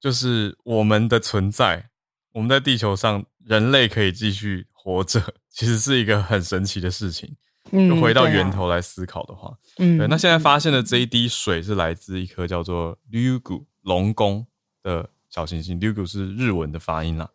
[0.00, 1.90] 就是我们的存在，
[2.32, 7.36] 我们在地球上，人类可以继续活着，其实是一个很神奇的事情。
[7.70, 10.08] 就回到源头来思考的话，嗯，对。
[10.08, 14.44] 那现在发现的这一滴水是来自一颗叫做 ryugu 龙宫
[14.82, 15.08] 的。
[15.34, 17.28] 小行星 Ryugu 是日文的发音啦。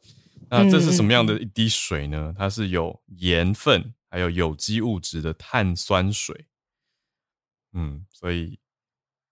[0.49, 2.33] 那这是什么样的一滴水呢？
[2.37, 6.45] 它是有盐分还有有机物质的碳酸水。
[7.73, 8.57] 嗯，所以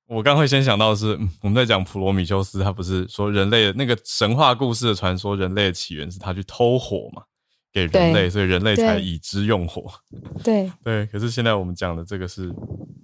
[0.07, 7.23] 我刚会先想到的是，我们在讲普罗米修斯，他不是说人类的那个神话故事的传说，人类的起源是他去偷火嘛，
[7.71, 9.89] 给人类，所以人类才以之用火。
[10.43, 12.53] 对 对，可是现在我们讲的这个是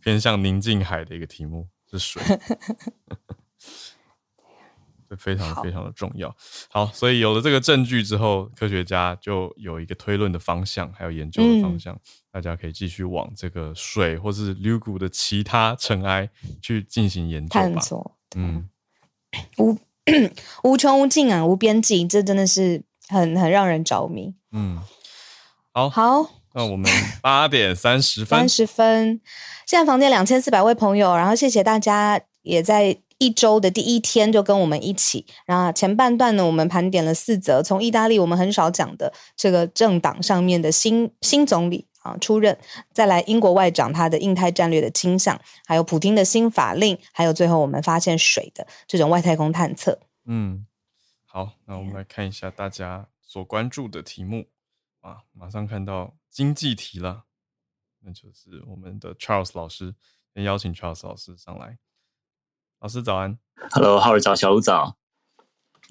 [0.02, 2.21] 偏向宁静海的一个题目，是水。
[5.17, 6.30] 非常非常的重要。
[6.69, 11.99] 好，好，所以有了这个证据之后，科学家就有一个推论的方向，还有研究的方向，嗯、
[12.32, 16.30] 大家可以继续往这个水或是绿谷的其他尘埃
[16.62, 17.62] 去进行研究吧。
[17.62, 18.69] 探索，嗯，
[19.58, 19.78] 无
[20.63, 24.34] 无穷无尽啊，无边际，这真的是很很让人着迷。
[24.52, 24.80] 嗯，
[25.71, 29.21] 好，好，那我们 八点三十分，三十分，
[29.65, 32.99] 现在房间两千四百位朋友，然后谢谢大家也在。
[33.23, 42.57] 一周的第一天就跟我们一起，然后前半段呢，我们盘点了四则，从意大利我们很少讲的这个政党上面的新新总理啊出任，
[42.91, 49.97] 再来英国外长他的印太战略的倾向，还有普丁的新法令，还有最后我们发现水的这种外太空探测。
[50.25, 50.67] 嗯，
[51.25, 54.47] 好，那我们来看一下大家所关注的题目
[54.99, 57.23] 啊，马上看到经济题了，
[58.01, 59.95] 那就是我们的 Charles 老师，
[60.33, 61.77] 先邀请 Charles 老师上来。
[62.83, 63.37] 老师早安
[63.71, 64.97] ，Hello，浩尔早，小卢早。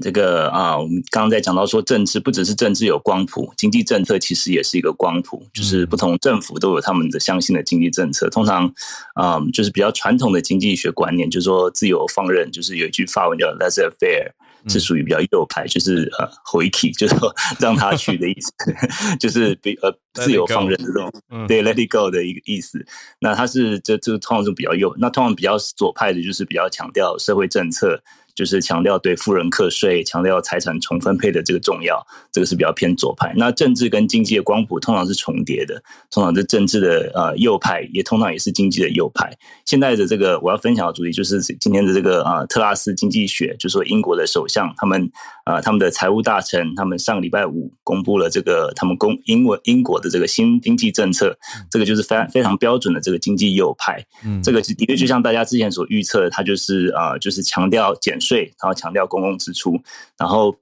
[0.02, 8.28] 这个啊，我们刚刚在讲到说，政治不只是政治有光谱，经济政策其实也是一个光谱，就是不同政府都有他们的相信的经济政策。
[8.28, 8.70] 通常，
[9.14, 14.32] 啊，就是比较传统的经济学观念，就是说自由放任，就是有一句法文叫 laissez-faire。
[14.68, 18.52] 是属于比较右派，就是呃回体，就是说 让他去的意思，
[19.18, 21.12] 就是比呃自由放任的这种，
[21.46, 22.84] 对 let it go 的一个意思。
[23.18, 28.02] 那他是这这通常是比较右，那通常比较左派的，就是比较强调社会政策。
[28.34, 33.32] 就是强调对富人课税，强调财产重分配的这个重要，这个是比较偏左派。
[33.36, 39.30] 那政治跟经济的光谱通常是重叠的，通常是政治的呃右派，也通常也是经济的右派。
[39.64, 45.10] 现在的这个我要分享的主题就是今天的这个啊特拉斯经济学，就是说英国的首相他们
[45.44, 51.36] 啊他们的财务大臣，他们上个礼拜五公布了这个他们公英文英国的这个新经济政策，
[51.70, 54.04] 这个就是非常非常标准的这个经济右派。
[54.24, 59.82] 嗯，这个的确就像大家之前所预测的，它就是啊就是强调减税，然后强调公共支出，
[60.16, 60.56] 然后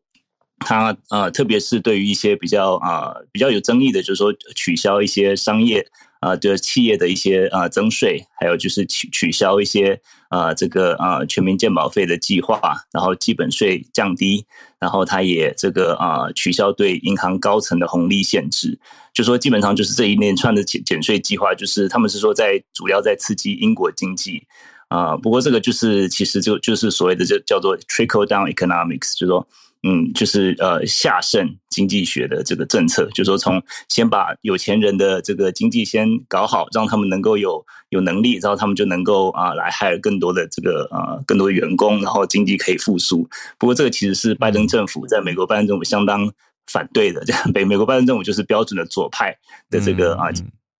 [0.60, 5.86] 他呃，特别是对于一些比较啊、比较有争议的，就是说取消一些商业
[6.20, 12.60] 啊的、呃、企业的一些啊、呃、增税，还有就是取取消一些啊、这个啊、全民健保费的计划，
[12.92, 14.44] 然后基本税降低，
[14.78, 18.78] 然后他也这个啊、取消对银行高层的红利限制，
[19.14, 24.46] 就说基本上就是这一连串的减减税计划，就是他们是说在主要在刺激英国经济
[24.90, 29.48] 啊、呃，不过这个就是其实就就是所谓的这叫做 trickle down economics，就是说。
[29.82, 43.26] 嗯，就是呃下渗经济学的这个政策，就是说从先把有钱人的这个经济先搞好，让他们能够有有能力，然后他们就能够啊来 hire 更多的这个呃更多的员工，然后经济可以复苏。
[43.58, 46.30] 不过这个其实是拜登政府在美国拜登政府相当
[46.66, 49.34] 反对的，这 样美美国拜登政府就是标准的左派
[49.70, 50.28] 的这个啊。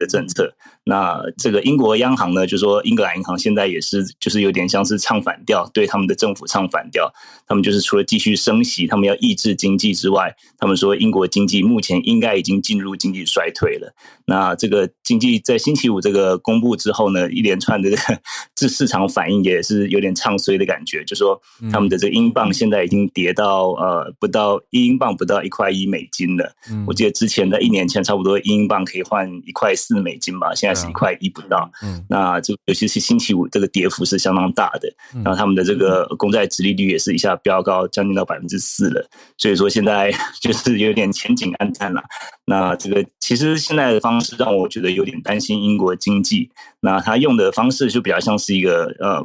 [0.01, 0.53] 的政策，
[0.85, 7.13] 那这个英国央行呢，就说英格兰银行现在也是，就是有点像是唱反调，对他们的政府唱反调。
[7.47, 13.93] 他们就是除了继续升息，他们要抑制经济之外，他们说英国经济目前应该已经进入经济衰退了。
[14.25, 17.91] 那这个经济在星期五这个公布之后呢，一连串的
[18.55, 21.39] 这市场反应也是有点唱衰的感觉，就说
[21.71, 26.55] 他们的这个英镑现在已经跌到呃不到一英镑不到一块一美金了。
[26.87, 29.90] 我记得之前在一年前差不多一英镑可以换一块四。
[29.91, 31.69] 四美金吧，现在是一块一不到。
[31.83, 34.89] 嗯，那就尤其是星期五，这个跌幅是相当大的。
[35.25, 39.05] 然后他们的这个公债殖利率也是一下飙高，将近到百分之四了。
[39.37, 42.01] 所以说现在 就是有点前景暗淡了。
[42.45, 46.49] 那这个其实现在的方式让我觉得有点担心英国经济。
[46.81, 49.23] 那他用的方式就比较像是一个呃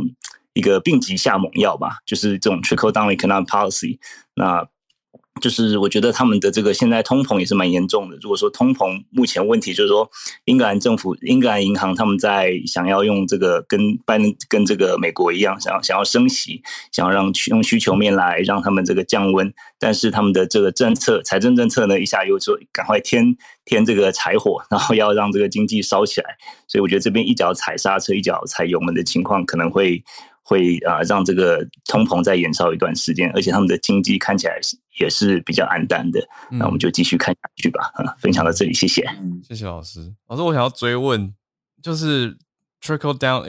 [0.54, 4.00] 一个病急下猛药吧，就是这种 trickle down economic policy。
[4.36, 4.66] 那
[5.42, 8.18] 就是我觉得他们的这个现在通膨也是蛮严重的。
[8.22, 10.10] 如果说通膨目前问题就是说，
[10.46, 26.38] 英格兰政府、英格兰银行他们在想要用这个跟班跟这个美国一样，想要想要升息，想要让用需求面来让他们这个降温，但是他们的这个政策财政政策呢，一下又说赶快添添这个柴火，然后要让这个经济烧起来。
[26.68, 30.02] 所以我觉得这边一脚踩刹车，一脚踩油门的情况可能会。
[30.48, 36.20] 会啊，让这个通膨再延烧一段时间，而且他们的经济看起来是也是比较暗淡的。
[36.52, 37.92] 那我们就继续看下去吧。
[37.98, 39.04] 嗯，分享到这里，谢谢。
[39.44, 40.14] 谢谢老师。
[40.28, 41.34] 老师，我想要追问，
[41.82, 42.38] 就是
[42.80, 43.44] trickle down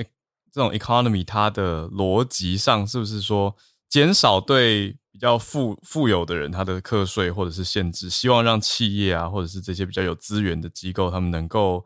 [0.50, 3.54] 这种 economy，它的逻辑上是不是说
[3.90, 11.84] 减少对比较富富有的人他的课税或者是限制，希望让企业啊或者是这些比较有资源的机构，他们能够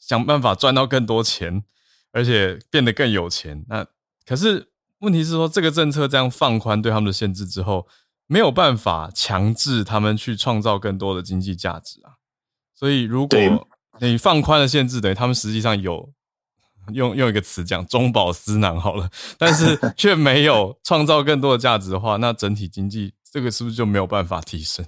[0.00, 1.62] 想办法赚到更多钱，
[2.10, 3.64] 而且变得更有钱？
[3.68, 3.86] 那
[4.30, 4.68] 可是
[5.00, 7.88] 问题是说，这个政策这样放宽对他们的限制之后，
[8.28, 12.14] 没有办法强制他们去创造更多的经济价值啊。
[12.72, 13.66] 所以，如果
[13.98, 16.12] 你放宽了限制，等于他们实际上有
[16.92, 24.86] 用用一个词讲中饱私囊好了， 但是却没有创造更多的价值的话，那整体经济这个是不是就没有办法提升？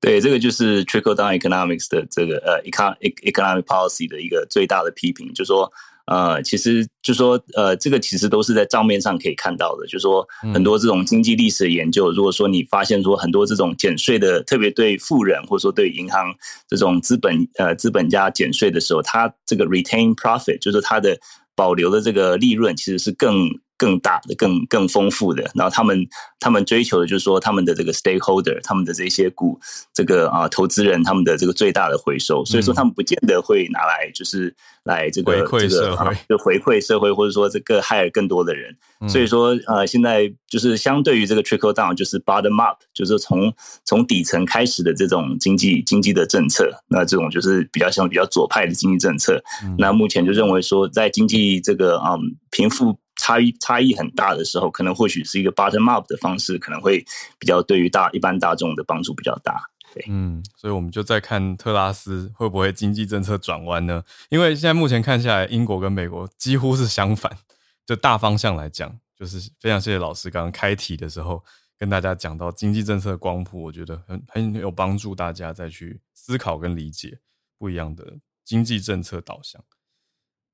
[0.00, 5.72] 对，这个就是 trickle down economics 的这个呃 econ economic policy 的一个最大的批评，就是说。
[6.06, 9.86] 呃，其实就说，呃，这个其实都是在账面上可以看到的。
[9.86, 16.34] 就说很多这种经济历史的研究，如果说你发现说很多这种减税的，特别对富人或者说对银行
[16.68, 21.18] 这种资本呃资本家减税的时候，它这个 retain profit 就是它的
[21.54, 23.48] 保留的这个利润其实是更。
[23.82, 26.06] 更大的、更更丰富的，然后他们
[26.38, 29.58] 他们追求的就是说，他们的这个 stakeholder，他们的这些股
[29.92, 38.72] 这个啊投资人，他们的这个最大的回收，所以说他们不见得会拿来就是来这个回馈社会，就回馈社会，或者说这个 hire 更多的人。
[39.08, 43.52] 所以说呃，现在就是相对于这个 trickle down，就是 bottom up，就是从
[43.84, 49.42] 从底层开始的这种经济经济的政策，那这种就是比较像比较左派的经济政策。
[49.76, 52.96] 那目前就认为说，在经济这个嗯贫富。
[53.16, 57.04] 差异差异很大的时候，可能或许是一个 bottom up 的方式，可能会
[57.38, 59.62] 比较对于大一般大众的帮助比较大。
[59.94, 64.02] 对，嗯，所以我们就在看特拉斯会不会经济政策转弯呢？
[64.30, 67.36] 因为现在目前看下来，英国跟美国几乎是相反。
[67.84, 71.44] 就大方向来讲，就是非常谢谢老师刚刚开题的时候
[71.76, 77.18] 跟大家讲到经济政策光谱，我觉得很很有帮助，大家再去思考跟理解
[77.58, 79.62] 不一样的经济政策导向。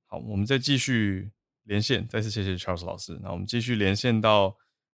[0.06, 1.30] 好，我们再继续。
[1.68, 3.20] 连线，再次谢谢 Charles 老师。
[3.22, 4.56] 那我们继续连线到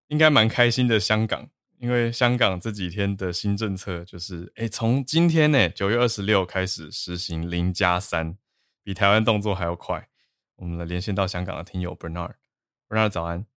[0.07, 8.37] 应该蛮开心的香港，因为香港这几天的新政策就是，哎，从今天呢，九月二十六开始实行零加三，
[8.83, 10.09] 比台湾动作还要快。
[10.57, 13.47] 我们来连线到香港的听友 Bernard，Bernard 早安。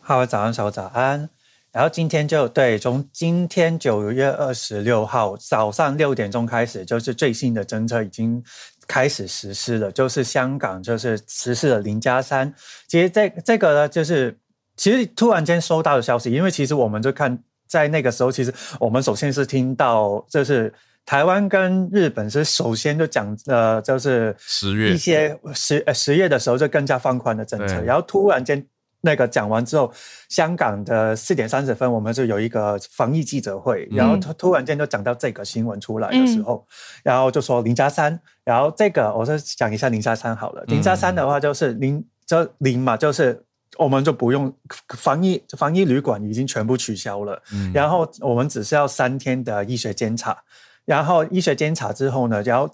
[0.00, 1.28] 好，早安，小早安。
[1.70, 8.42] 然后今天就对，从今天九月二十六号早上六点钟开始，就是最新的政策已经。
[8.88, 12.52] 开始实施的，就是香港就是实施了零加三。
[12.88, 14.36] 其实这这个呢，就是
[14.76, 20.72] 其实突然间收到的消息，因为其实我们就看在那个时候，其实我们首先是听到，就是
[21.06, 28.66] 台湾跟日本是首先就讲呃，就是十月一些十十月的时候就更加放宽的政策，然后突然间。
[29.00, 29.92] 那个讲完之后，
[30.28, 36.72] 香港的四点三十分，我们就有一个防疫记者会，然后突突然间就讲到这个新闻出来的时候，嗯、
[37.04, 40.64] 然后就说零加三，然后这个我就讲一下零加三好了。
[40.66, 43.44] 零加三的话就是零，就零嘛，就是
[43.76, 44.52] 我们就不用
[44.96, 50.36] 防疫，防疫旅馆已经全部取消了，嗯、然后我们只是要三天的医学监察，
[50.84, 52.68] 然后医学监察之后呢，然后。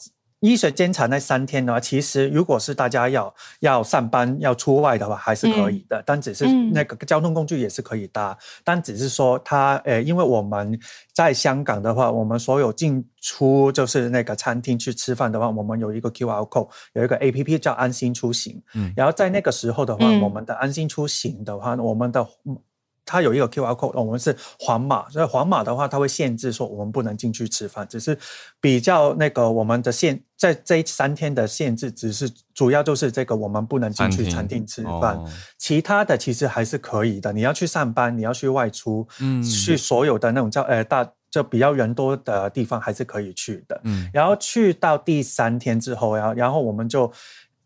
[0.45, 5.99] 医学监察那三天的话，其实如果是大家要要上班要出外的话，还是可以的。
[5.99, 10.79] 嗯、但只是那个交通工具也是可以搭，嗯、但只是说它，呃，因为我们
[11.15, 18.63] 在香港的话，我们所有进出就是那个餐厅去吃饭的话，我们有一个 QR code，有一个 APP 叫安心出行。
[18.75, 22.27] 嗯，然后在那个时候的话，嗯、我们的安心出行的话，我们的。
[23.07, 28.19] 它有一个 QR code，我们是黄码，所以黄码的话，它会限制说我们不能进去吃饭，只是
[28.61, 37.33] 比较那个我们的限在这三天的限制，只是主要就是这个我们不能进去餐厅吃饭，哦、其他的其实还是可以的。
[37.33, 43.81] 你要去上班，你要去外出，嗯，去所有的那种叫呃大就比较人多的地方还是可以去的。
[43.85, 47.13] 嗯，然后去到第三天之后，然后然后我们就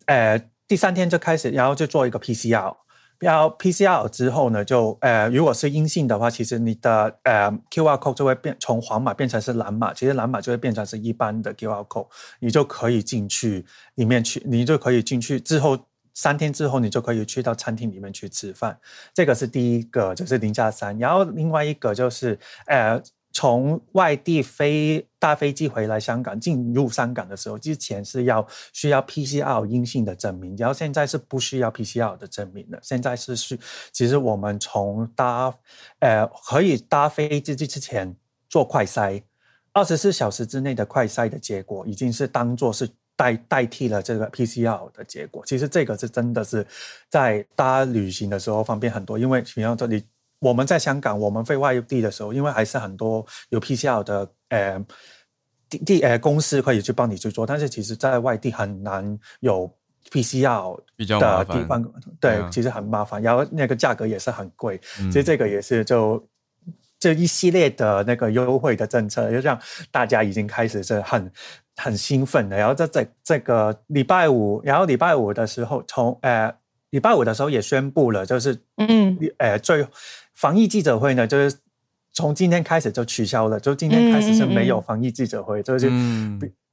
[0.07, 0.37] 呃
[0.67, 2.75] 第三天就开始，然后就做一个 PCR。
[3.19, 12.07] 然后 PCR 之后呢，就呃，如果是阴性的话，其实你的呃 QR code 就会变从黄码变成是蓝码，其实蓝码就会变成是一般的 QR code，
[12.41, 13.67] 你就可以进去
[13.97, 15.79] 里面去，你就可以进去之后
[16.15, 18.79] 三天之后，你就可以去到餐厅里面去吃饭。
[19.13, 20.97] 这个是第一个，就是零加三。
[20.99, 23.03] 然后另外一个就是呃。
[23.39, 32.81] 从外地飞大飞机回来香港，进入香港的时候，之前是要需要 PCR 阴性的证明，然后现在是不需要 PCR 的证明了。
[32.83, 33.57] 现在是需，
[33.93, 35.55] 其实我们从搭
[36.01, 38.13] 呃可以搭飞机之前
[38.49, 39.23] 做快筛，
[39.73, 45.45] 二十四小时之内的快筛的结果已经是当做是代代替了这个 PCR 的结果。
[45.47, 46.67] 其实这个是真的是
[47.09, 50.03] 在搭旅行的时候方便很多，因为比方这里。
[50.41, 54.79] 我们在香港，我们飞外地的时候，因为还是很多有 PCR 的呃
[55.69, 59.69] 地地呃公司可以去帮你去做，但是其实在外地很难有
[60.11, 61.83] PCR 的地方，
[62.21, 66.25] 对，嗯、其实很麻烦，然后那个价格也是很贵，嗯、其实这个也是就
[67.01, 69.61] 这一系列的那个优惠的政策，就让
[69.91, 71.31] 大家已经开始是很
[71.77, 72.57] 很兴奋的。
[72.57, 76.55] 然后在这这个礼拜五，然后礼拜五的时候，从呃
[76.91, 79.85] 礼拜五的时候也宣布了，就是嗯呃最。
[80.39, 81.59] 防疫记者会呢，就是
[82.13, 83.59] 从今天开始就取消了。
[83.59, 85.91] 就今天开始是没有防疫记者会，嗯、就是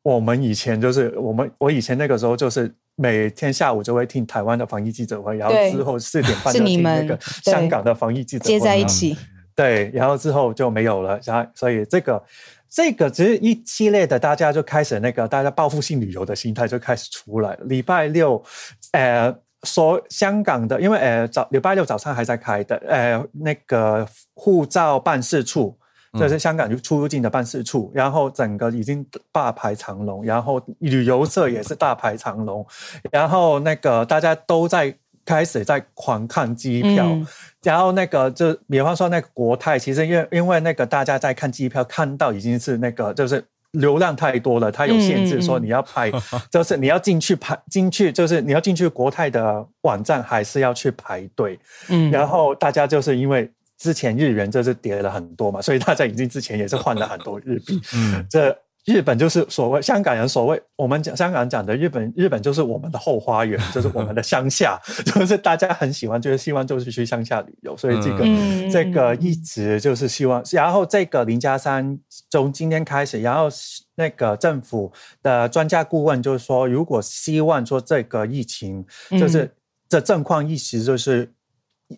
[0.04, 9.18] 我们以前就是我们我以前那个时候就是每天下午就会听台湾的防疫记者会，然后之后四点半就听那个香港的防疫记者会接在一起。
[9.56, 11.20] 对，然后之后就没有了。
[11.24, 12.24] 然后所以这个
[12.70, 17.60] 这个只是一系列的，大家就开始那个大家报复性旅游的心态就开始出来了。
[17.66, 18.44] 礼拜六，
[18.92, 19.36] 呃。
[19.66, 25.78] 说香港的，因为呃早礼拜六早上还在开的，呃那个护照办事处，
[26.14, 32.66] 就是香港就出入境的办事处，嗯、然后整个已经大排长龙，然后旅游社也是大排长龙，
[33.12, 34.96] 然后那个大家都在
[35.26, 37.28] 开始在狂看机票，嗯、
[37.64, 43.44] 然后那个就比方说那个国泰，其实因为因为那个大家在看机票，看到已经是那个就是。
[43.76, 46.22] 流量太多了，它有限制，说你要排，嗯、
[46.52, 51.60] 就是你要进去排进去，就是你要进去国泰的网站，还是要去排队。
[51.90, 57.80] 嗯，然后大家就是因为之前日元就是跌了很多嘛，所以大家已经之前也是换了很多日币。
[57.94, 58.58] 嗯，这。
[58.86, 70.44] 日本就是所谓香港人所谓我们讲香港人讲的日本，日本就是我们的后花园，就是我们的乡下， 就是大家很喜欢，就是希望就是去乡下旅游，所以这个、嗯、这个一直就是希望。
[70.52, 71.98] 然后这个零加三
[72.30, 73.48] 从今天开始，然后
[73.96, 78.86] 那个政府的专家顾问就是说，如果希望说这个疫情
[79.20, 79.52] 就是
[79.90, 81.32] 这状况一直就是。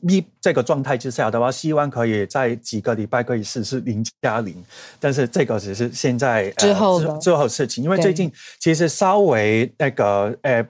[0.07, 4.55] 一这个状态之下的话，希望可以在几个礼拜可以实施零加零，
[4.99, 10.67] 但是这个只是现在之后之之后事情，因为最近其实稍微那个呃，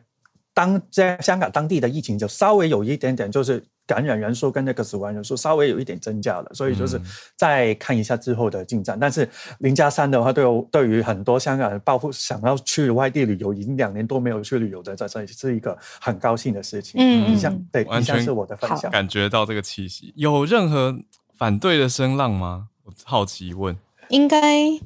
[0.53, 3.63] 当在香港当地的疫情就稍微有一点点就是。
[3.87, 7.01] 感染人数跟那个死亡人数稍微有一点增加了，所以就是
[7.35, 8.97] 再看一下之后的进展。
[8.97, 9.27] 嗯、但是
[9.59, 16.99] 零加三的话，对对于很多香港人报复想要去外地旅游，已经两年多没有去旅游的，这这是一个很高兴的事情。
[17.01, 18.91] 嗯，以上对，以上是我的分享。
[18.91, 20.99] 感觉到这个气息，有任何
[21.37, 22.67] 反对的声浪吗？
[22.83, 23.77] 我好奇问。
[24.09, 24.39] 应该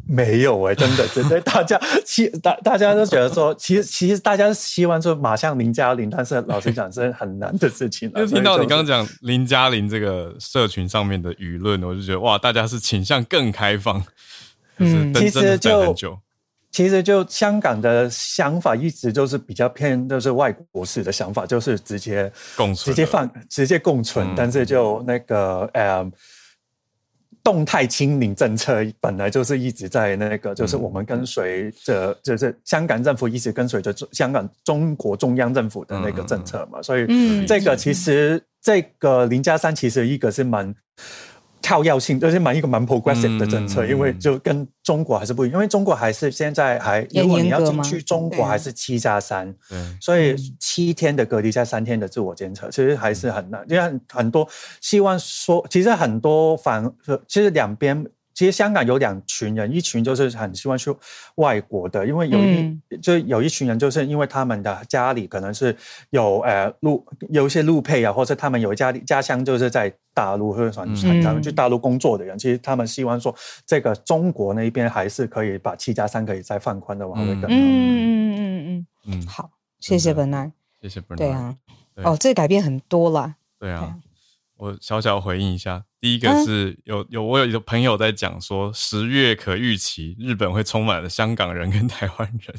[0.08, 8.12] 没有哎、欸，真的，真的，大家希 大大家都觉得说， 其实其实大家希望说马上林嘉玲，但是老实讲是很难的事情。
[8.14, 14.04] 就 听到你刚刚讲林嘉玲这个社群上面的舆论，我就觉得哇，大家是倾向更开放。
[14.78, 15.96] 嗯，其实就
[16.72, 26.12] 其实就香港的想法一直就是比较偏，就是外国式的想法，就是直接共存，直接放，直接共存，嗯、但是就那个呃。
[27.44, 40.74] 动态清零政策本来就是一直在那个，就是我们跟随着，就是香港政府一直跟随着香港中国中央政府的那个政策嘛，所以这个其实这个零加三其实一个是蛮。
[41.72, 49.56] 跳跃性就是蛮一个蛮 progressive 的政策，嗯，因为就跟中国还是不一样，因为中国还是现在还，如果你要进去中国还是七加三，
[50.02, 54.46] 所以七天的隔离加三天的自我监测，其实还是很难，因为很多
[54.82, 56.92] 希望说，其实很多反，
[57.26, 58.06] 其实两边。
[58.42, 60.92] 其实香港有两群人，一群就是很希望去
[61.36, 65.78] 外国的，因为有一、嗯、就有一群人，就是因为他们的家里可能是
[66.10, 70.84] 有呃路有一些路配啊，或者他们有家里家乡就是在大陆，或者说
[71.22, 77.48] 他们去大陆工作的人，嗯、其实他们希望说这个中国那边还是可以把七加三可以再放宽的话，会更好。
[77.50, 81.56] 嗯嗯嗯嗯嗯，好，谢谢 Bernard，谢谢 Bernard，对啊，
[81.98, 83.98] 哦，这改变很多了，对啊。
[84.58, 92.56] 我小小回应一下，第一个是有有我有一个朋友在讲说，十月可预期日本会充满了香港人跟台湾人，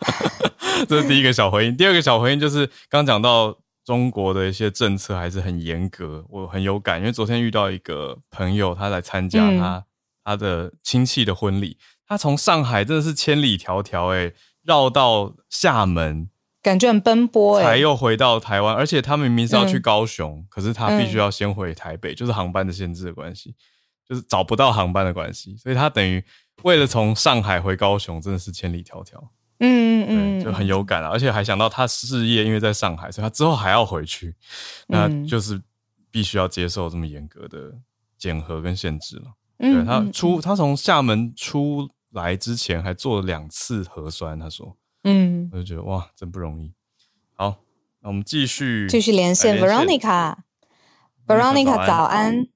[0.86, 1.74] 这是第一个小回应。
[1.74, 9.84] 第二个小回应就是刚讲到中国的一些政策还是很严格，我很有感，因为昨天遇到一个朋友，他来参加他
[10.22, 16.28] 他的亲戚的婚礼，他从上海真的是千里迢迢诶，绕到厦门。
[16.60, 23.54] 感觉很奔波哎，才又回到台湾，而且他明明是要去高雄，嗯、可是他必须要先回台北，嗯，就是航班的限制的关系，
[24.08, 26.22] 就是找不到航班的关系，所以他等于
[26.64, 29.16] 为了从上海回高雄，真的是千里迢迢。
[29.60, 34.34] 嗯嗯嗯，就很有感啊，而且还想到他事业因为在上海，所以他之后还要回去，
[34.88, 35.60] 那就是
[36.10, 37.72] 必须要接受这么严格的
[38.16, 39.24] 检核跟限制了。
[39.58, 44.76] 嗯，对他出他从厦门出来之前还做了两次核酸，他说。
[45.08, 46.72] 嗯，我就觉得哇，真不容易。
[47.34, 47.56] 好，
[48.02, 50.34] 那我们继续继续连线 Veronica。
[51.26, 52.46] Veronica，早安，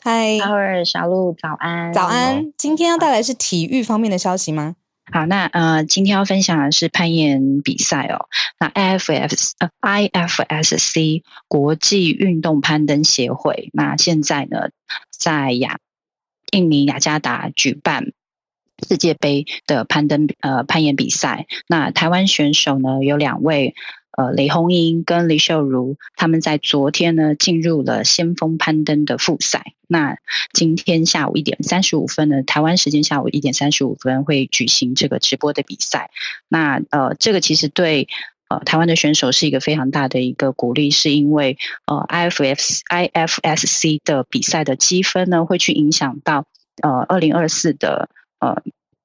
[0.00, 2.52] 嗨，哈尔小鹿，早安，早安。
[2.56, 4.76] 今天要带来是体育方面的消息吗？
[5.12, 8.28] 好，那呃，今天要分享的是攀岩比赛哦。
[8.58, 14.70] 那 IFS 呃 IFSC 国际运动攀登协会，那现在呢，
[15.10, 15.78] 在雅
[16.52, 18.12] 印尼雅加达举办。
[18.88, 23.74] 世界杯的攀登呃攀岩比赛，那台湾选手呢有两位，
[24.16, 29.74] 呃雷红英跟李秀如，他们在昨天呢进入了先锋攀登的复赛。
[29.86, 30.16] 那
[30.52, 36.10] 今天下午一点三十五分呢，台湾时间下午一点三十五分会举行这个直播的比赛。
[36.48, 38.08] 那呃这个其实对
[38.48, 41.56] 呃台湾的选手是一个非常大的一个鼓励，是因为
[41.86, 46.46] 呃 IFS IFSC 的比赛的积分呢会去影响到
[46.82, 48.08] 呃二零二四的。
[48.42, 48.62] 呃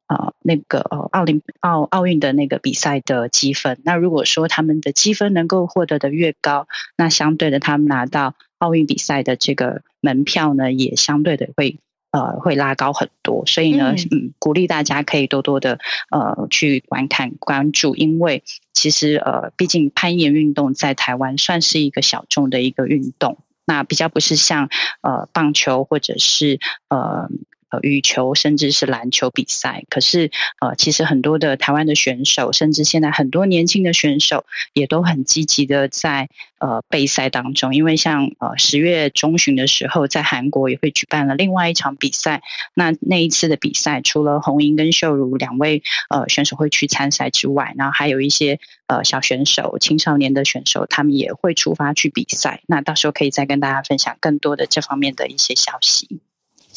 [0.07, 6.65] 呃，那个呃，奥林奥奥运的那个比赛的积分，那如果说他们的积分能够获得的越高，
[6.95, 11.79] 那相对的，他们拿到奥运比赛的这个门票呢，也相对的会
[12.11, 13.45] 呃会拉高很多。
[13.45, 15.77] 所以呢，嗯，嗯鼓励大家可以多多的
[16.09, 24.69] 呃去观看关注，因为其实呃，毕竟攀岩运动在台湾算是一个小众的一个运动，那比较不是像
[25.01, 27.29] 呃棒球或者是呃。
[27.70, 37.76] 呃，羽球甚至是篮球比赛，可是呃，其实很多的台湾的选手，甚至现在很多年轻的选手，也都很积极的在呃备赛当中。
[37.76, 42.41] 因为像呃十月中旬的时候，在韩国也会举办了另外一场比赛。
[42.74, 52.61] 那那一次的比赛，除了红英跟秀如两位呃选手会去参赛之外，然后还有一些呃小选手、青少年的选手，他们也会出发去比赛。
[52.68, 56.22] 那到时候可以再跟大家分享更多的这方面的一些消息。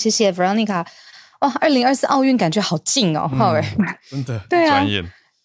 [0.01, 0.87] 谢谢 Veronica，
[1.41, 4.83] 哇，二零二四奥运感觉好近哦，浩、嗯、尔，真的， 对啊，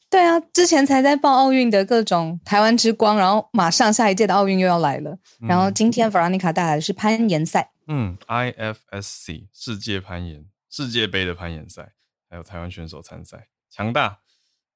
[0.10, 11.92] 对啊，之前才在报奥运的各种台湾之光，然后马上下一届的奥运又要来了，嗯、然后今天 Veronica 带来的是攀岩赛，嗯，IFSC 世界攀岩世界杯的攀岩赛，
[12.30, 14.20] 还有台湾选手参赛，强大。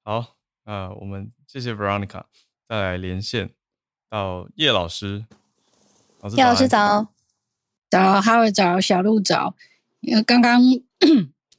[0.03, 2.23] 好，那我们谢谢 Veronica，
[2.67, 3.51] 再来连线
[4.09, 5.25] 到叶老师，
[6.35, 7.07] 叶老师早，
[7.89, 9.55] 早，浩尔早，小鹿早。
[10.01, 10.61] 因为刚刚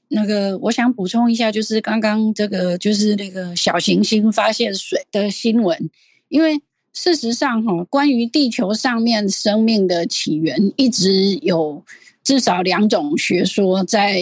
[0.09, 5.91] 那个，我想补充一下，就是刚刚这个就是那个小行星发现水的新闻。
[6.28, 6.61] 因为
[6.93, 11.84] 事实上，哈，关于地球上面生命的起源，一直有
[12.24, 14.20] 至少两种学说在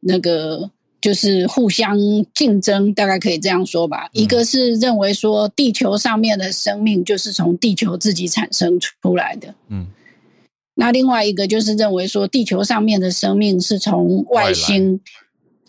[0.00, 1.98] 那个就是互相
[2.34, 4.08] 竞争，大概可以这样说吧。
[4.14, 9.86] 嗯、一个是认为说地球上面的生命就是从地球自己产生出来的，嗯，
[10.74, 15.00] 那另外一个就是认为说地球上面的生命是从外星外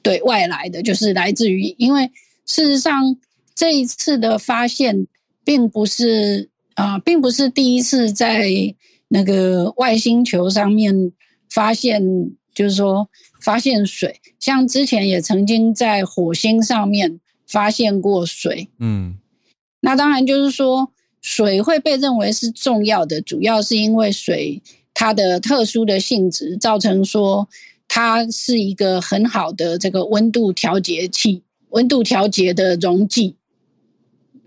[0.01, 2.11] 对外来的，就是来自于，因为
[2.45, 3.15] 事实上
[3.53, 5.07] 这一次的发现
[5.43, 8.49] 并不是啊、呃，并不是第一次在
[9.07, 11.11] 那个外星球上面
[11.49, 12.01] 发现，
[12.53, 13.09] 就是说。
[13.41, 18.67] 发现水，像之前也曾经在火星上面发现过水。
[18.79, 19.19] 嗯，
[19.81, 20.91] 那当然就是说，
[21.21, 24.63] 水会被认为是重要的，主要是因为水
[24.95, 27.47] 它的特殊的性质，造成说
[27.87, 33.35] 它是一个很好的这个温度调节器、温度调节的溶剂、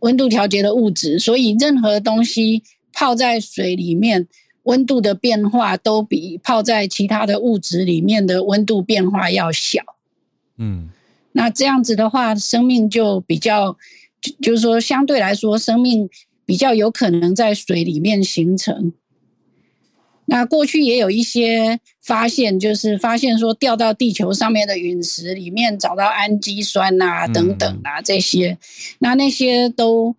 [0.01, 4.27] 温度调节的物质，所以任何东西泡在水里面。
[4.65, 9.83] 温度的变化都比泡在其他的物质里面的温度变化要小，
[10.59, 10.91] 嗯，
[11.33, 13.79] 那这样子的话，生命就比较，
[14.43, 16.11] 就是说相对来说，生命
[16.45, 18.93] 比较有可能在水里面形成。
[20.29, 28.57] 那过去也有一些发现，就是发现说掉到地球上面的陨石里面找到氨基酸啊等等啊这些，
[29.01, 30.15] 那那些都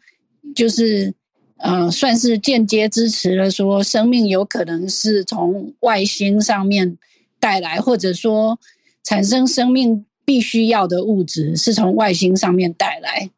[0.53, 1.14] 就是。
[1.62, 6.97] 呃，算是间接支持了说生命有可能是从外星上面
[7.38, 8.57] 带来，或者说
[9.03, 13.30] 产生生命必须要的物质是从外星上面带来。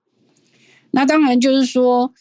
[0.92, 2.14] 那当然就是说，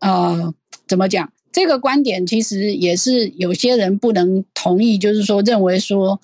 [0.00, 0.52] 呃，
[0.86, 1.32] 怎么讲？
[1.56, 6.20] 这个观点其实也是有些人不能同意，就是说认为说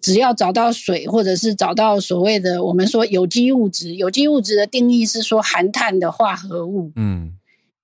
[0.00, 6.90] 只要找到水，或者是找到所谓的我们说有机物质，有机物质的定义是说含碳的化合物。
[6.96, 7.34] 嗯，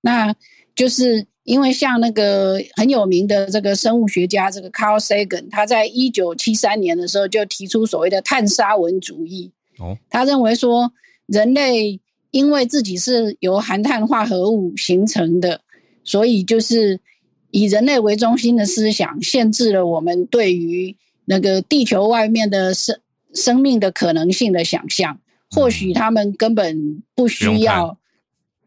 [0.01, 0.33] 那。
[0.75, 9.51] 就是因为像那个很有名的这个生物学家，这个 Carl Sagan，他在一九七三年的时候就提出所谓的碳沙文主义。
[9.77, 10.93] 哦，他认为说
[11.25, 11.99] 人类
[12.31, 15.59] 因为自己是由含碳化合物形成的，
[16.09, 16.99] 所以就是
[17.51, 20.95] 以人类为中心的思想限制了我们对于
[21.25, 22.99] 那个地球外面的生
[23.35, 25.19] 生命的可能性的想象。
[25.51, 27.97] 或许他们根本不需要，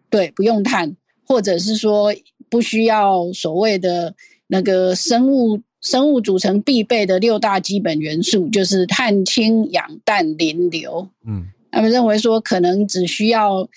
[0.09, 0.97] 对，不用碳。
[1.25, 2.15] 或者是说
[2.51, 4.15] 不需要所谓的
[4.49, 11.09] 那个生物生物组成必备的六大基本元素，就是碳、氢、氧、氮、磷、硫。
[11.27, 13.69] 嗯，他们认为说可能只需要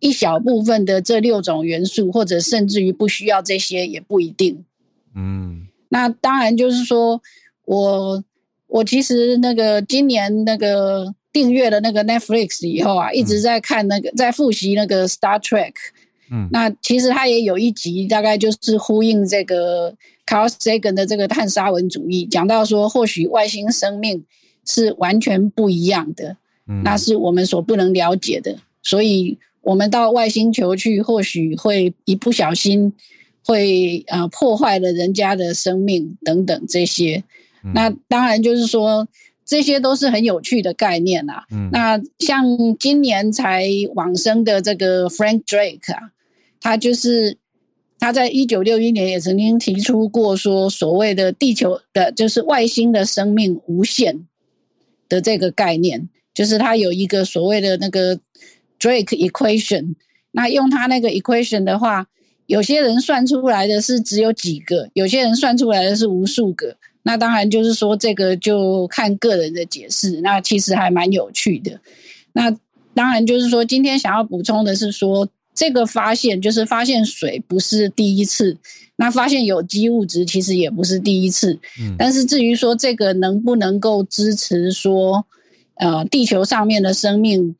[0.00, 4.64] 一小部分的这六种元素，或者甚至于不需要这些也不一定。
[5.14, 7.20] 嗯，那当然就是说
[7.64, 8.24] 我
[8.66, 15.74] 我其实那个今年那个订阅了那个 Netflix 以后啊，一直在看那个、嗯、在复习那个 Star Trek。
[16.32, 19.92] 嗯，那其实它也有一集，大概就是呼应这个
[20.24, 24.24] Carl Sagan 的这个碳沙文主义，讲到说，或许外星生命
[24.64, 26.36] 是完全不一样的，
[26.68, 32.92] 嗯，那是我们所不能了解的，所以我们到外星球去，或许会一不小心
[33.44, 37.24] 会呃破坏了人家的生命等等这些，
[37.64, 39.08] 嗯，那当然就是说。
[39.42, 41.44] 这些都是很有趣的概念啊。
[41.50, 42.44] 嗯，那像
[42.78, 46.12] 今年才往生的这个 Frank Drake 啊，
[46.60, 47.36] 他就是
[47.98, 54.24] 他在一九六一年也曾经提出过说，所谓的地球的，就是外星的生命无限
[55.08, 58.20] 的这个概念，就是他有一个所谓的那个
[58.80, 59.94] Drake Equation。
[60.32, 62.06] 那用他那个 Equation 的话，
[62.46, 66.76] 有些人算出来的是只有几个，有些人算出来的是无数个。
[67.02, 70.20] 那当然就是说，这个就看个人的解释。
[70.20, 71.80] 那其实还蛮有趣的。
[72.32, 72.54] 那
[72.92, 78.56] 当然就是说，今天想要补充的是说，这个发现就是发现水不是第一次，
[78.96, 81.58] 那发现有机物质其实也不是第一次。
[81.80, 81.96] 嗯。
[81.98, 85.24] 但是至于说这个能不能够支持说，
[85.76, 87.56] 呃，地球上面的生命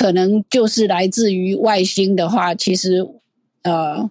[0.00, 3.06] 可能就是来自于外星的话，其实
[3.62, 4.10] 呃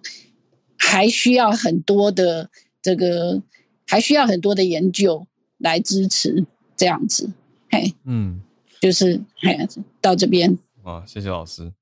[0.78, 2.48] 还需要很多的
[2.80, 3.42] 这个。
[3.90, 5.26] 还需要很多的研究
[5.58, 7.28] 来支持这样子，
[7.72, 8.40] 嘿，嗯，
[8.80, 9.58] 就是嘿，
[10.00, 11.72] 到这边啊，谢谢老师，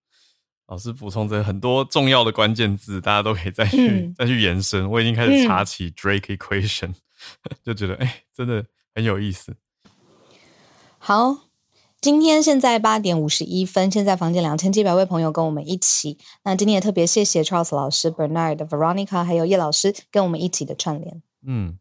[0.69, 4.91] 老师补充这很多重要的关键字，大家都可以再去、嗯、再去延伸。
[4.91, 9.55] 我已经开始查起 Drake Equation，、嗯、就觉得哎、欸，真的很有意思。
[10.97, 11.47] 好，
[12.01, 16.16] 今天现在八点五十一分，现在房间两千七百位朋友跟我们一起。
[16.44, 21.76] 那今天也特别谢谢 Charles 老师、Bernard、Veronica 还有叶老师跟我们一起的串联，嗯。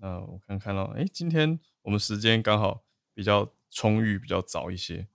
[0.00, 2.82] 那我看看了，哎，今天我们时间刚好
[3.14, 5.06] 比较充裕，比较早一些，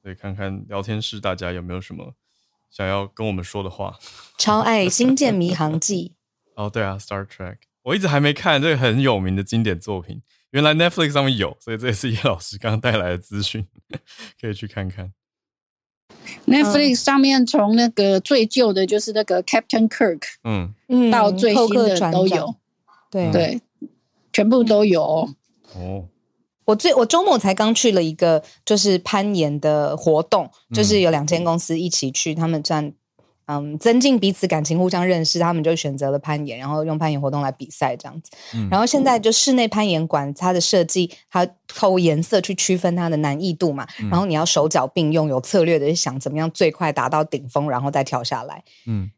[0.00, 2.14] 所以看看聊天室大家有没有什么
[2.70, 3.98] 想要跟我们说的话。
[4.38, 6.14] 超爱《星舰迷航记》
[6.56, 7.52] 哦，对啊，《Star Trek》，
[7.82, 10.22] 我一直还没看这个很有名的经典作品，
[10.52, 13.66] 原来 Netflix 上面有，所以这也是叶老师刚刚带来的资讯，
[14.40, 15.12] 可以去看看。
[16.46, 22.54] Netflix 上面从那个最旧的，就是那个 Captain Kirk，嗯嗯，到最新的都有，
[23.10, 23.60] 对对，
[24.32, 25.28] 全部都有。
[25.74, 26.08] 哦，
[26.66, 32.92] 我最我周末才刚去了一个就是攀岩的活动，就是有两间公司一起去，他们站。
[33.60, 38.30] 嗯，增进彼此感情，互相认识，他们就选择了攀岩，然后用攀岩活动来比赛这样子。
[38.54, 43.86] 嗯、然后现在就室内攀岩馆，它的设计，它透过颜色去区分它的难易度嘛。
[44.00, 48.62] 嗯、然后你要手脚并用，有策略的想怎么样最快达到顶峰，然后再跳下来。
[48.86, 49.10] 嗯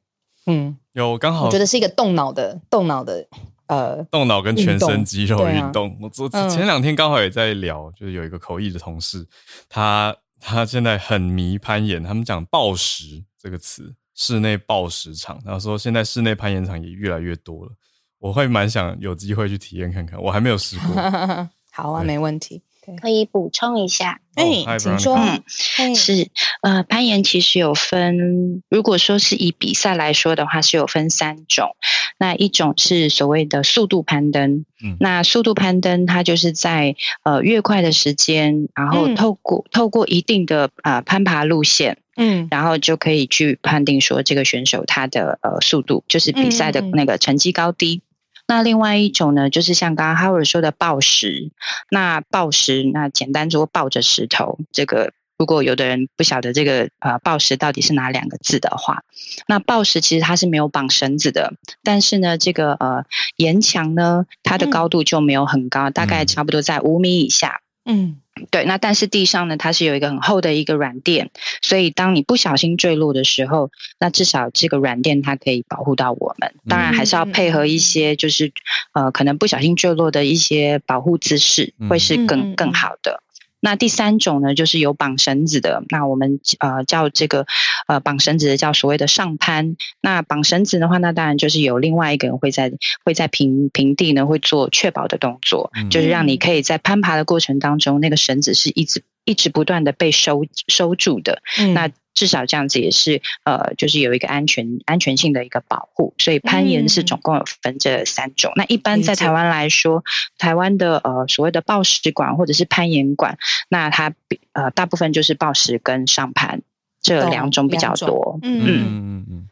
[0.47, 3.27] 嗯，有刚好，我觉得是一个动脑的动脑的
[3.67, 5.89] 呃，动脑跟全身肌肉运动。
[5.89, 9.27] 啊、我昨前两天刚好也在聊，就是有一个口译的同事，
[9.71, 13.95] 他他现在很迷攀岩，他们讲暴食这个词。
[14.15, 17.73] 室内暴石场，然后说现在室内攀岩场也越来越多了，
[18.19, 21.03] 我会蛮想有机会去体验看看，我还没有试过。
[21.73, 22.63] 好啊，没问题。
[23.01, 25.17] 可以补充一下，哎、哦，请说。
[25.17, 26.29] 嗯，是
[26.61, 31.75] 呃，攀岩其实有分，如果说是以比赛来说的话，是有分三种。
[32.19, 41.97] 那一种是所谓的速度攀登，嗯，那速度攀登它就是在呃越快的时间，然后透过、嗯、透过一定的呃攀爬路线。
[42.17, 47.97] 嗯，然后就可以去判定说这个选手他的呃速度，就是比赛的那个成绩高低。
[47.97, 48.03] 嗯嗯，
[48.47, 51.51] 那另外一种呢，就是像刚刚 Howard 说的抱石。
[51.91, 54.59] 那抱石，那简单说抱着石头。
[54.71, 59.03] 这个如果有的人不晓得这个呃抱石到底是哪两个字的话，
[59.49, 63.05] 那抱石其实它是没有绑绳子的，但是呢，这个呃
[63.37, 67.61] 岩墙呢，它的高度就没有很高，嗯、大概差不多在五米以下。
[67.85, 68.21] 嗯。
[68.51, 71.31] 对，那但是地上呢，它是有一个很厚的一个软垫，
[71.63, 76.55] 所以当你不小心坠落的时候，那至少这个软垫它可以保护到我们。
[76.69, 78.53] 当然还是要配合一些，就是
[78.93, 83.24] 呃，可能不小心坠落的一些保护姿势，会是更更好的。
[83.65, 85.83] 那第三种呢，就是有绑绳子的。
[85.89, 87.47] 那我们呃叫这个
[87.87, 89.77] 呃绑绳子的叫所谓的上攀。
[90.03, 92.71] 那绑绳子的话，那当然就是有另外一个人会在
[93.07, 101.43] 会在平平地呢会做确保的动作，嗯、就是让你可以在攀爬的过程当中，那个绳子是一直一直不断的被收收住的。
[101.59, 108.53] 嗯、那至少这样子也是呃，就是有一个安全安全性的一个保护，所以攀岩是总共有分这三种。
[108.53, 110.05] 嗯、那一般在台湾来说，嗯、
[110.39, 113.37] 台湾的呃所谓的抱石馆或者是攀岩馆，
[113.69, 114.15] 那它
[114.53, 116.63] 呃大部分就是抱石跟上攀
[117.03, 118.39] 这两种比较多。
[118.43, 119.49] 嗯嗯嗯嗯。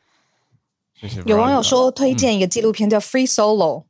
[1.26, 3.80] 有网友说推荐一个纪录片叫《Free Solo》。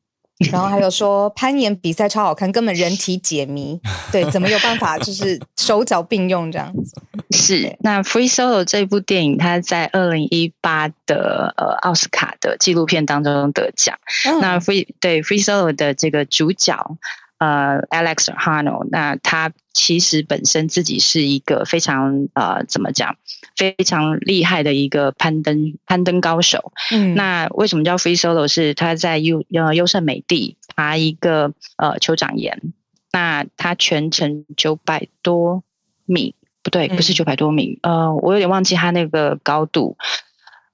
[0.50, 3.80] 然后还有说攀岩比赛超好看，根本人体解谜。
[4.10, 6.94] 对，怎么有办法就是手脚并用这样子？
[7.30, 13.96] 是那《Free Solo》这部电影，它在二零一八的呃奥斯卡的纪录片当中得奖。
[14.26, 16.76] 嗯、那 Free 对《Free Solo》的这个主角
[17.42, 23.16] 呃 Alex Honnold，那他其实本身自己是一个非常呃怎么讲？
[23.56, 26.72] 非常厉害的一个攀登攀登高手。
[26.92, 28.46] 嗯，那为什么叫 free solo？
[28.46, 32.72] 是他在优呃优胜美地爬一个呃酋长岩，
[33.12, 35.64] 那他全程九百多
[36.06, 39.96] 米，不对，不是九百多米，嗯、呃，我有点忘记他那个高度。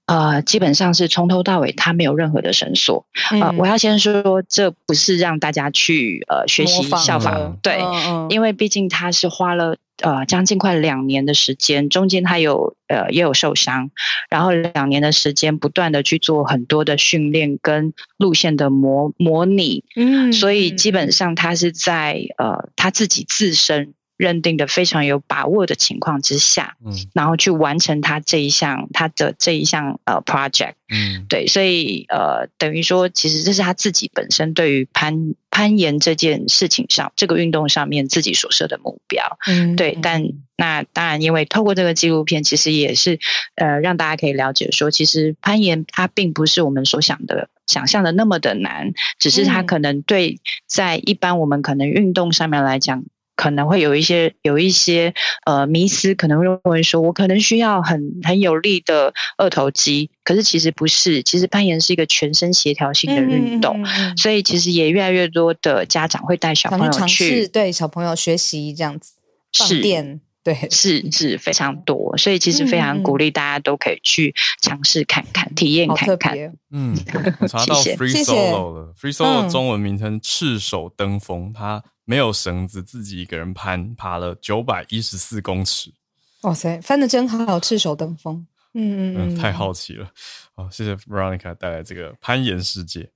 [0.08, 3.06] 呃，基本上是从头到尾他没有任何的绳索。
[3.30, 9.76] 嗯、呃，我要先说，这不是让大家去呃学习效仿，对，嗯嗯因为毕竟他是花了。
[10.00, 13.90] 呃，将近快两年的时间，中间他有呃也有受伤，
[14.30, 23.92] 然后两年的时间不断的去做很多的训练跟路线的模模拟，嗯，所以基本上他是在呃他自己自身。
[24.18, 40.24] 认定的非常有把握的情况之下，嗯，然后去完成他这一项他的这一项呃 project，嗯，对，所以呃等于说，其实这是他自己本身对于攀攀岩这件事情上，这个运动上面自己所设的目标，嗯，对，但
[40.56, 43.20] 那当然，因为透过这个纪录片，其实也是
[43.54, 53.04] 呃让大家可以了解说，其实攀岩它并不是我们所想的想象的那么的难，只是它可能对在一般我们可能运动上面来讲。
[53.38, 55.14] 可能会有一些有一些
[55.46, 69.14] 呃迷思，可能会认为说，我可能需要很很有力的二头肌，可是其实不是，其实攀岩是一个全身协调性的运动，嗯嗯嗯、所以其实也越来越多的家长会带小朋友去对小朋友学习这样子
[69.56, 70.20] 放电，是
[70.54, 76.36] 对，是是非常多，所以其实非常鼓励大家都可以去尝试看看，嗯、体验看看。
[76.70, 76.96] 嗯，
[77.40, 81.82] 我查到 Free Solo 了，Free Solo 中文名称赤手登峰，它。
[82.08, 85.92] 没有绳子，自己一个人攀爬了九百一十四公尺。
[86.40, 88.46] 哇塞，翻得真好，赤手登峰。
[88.72, 90.10] 嗯嗯嗯，太好奇了。
[90.54, 93.10] 好，谢谢 Veronica 带来这个攀岩世界。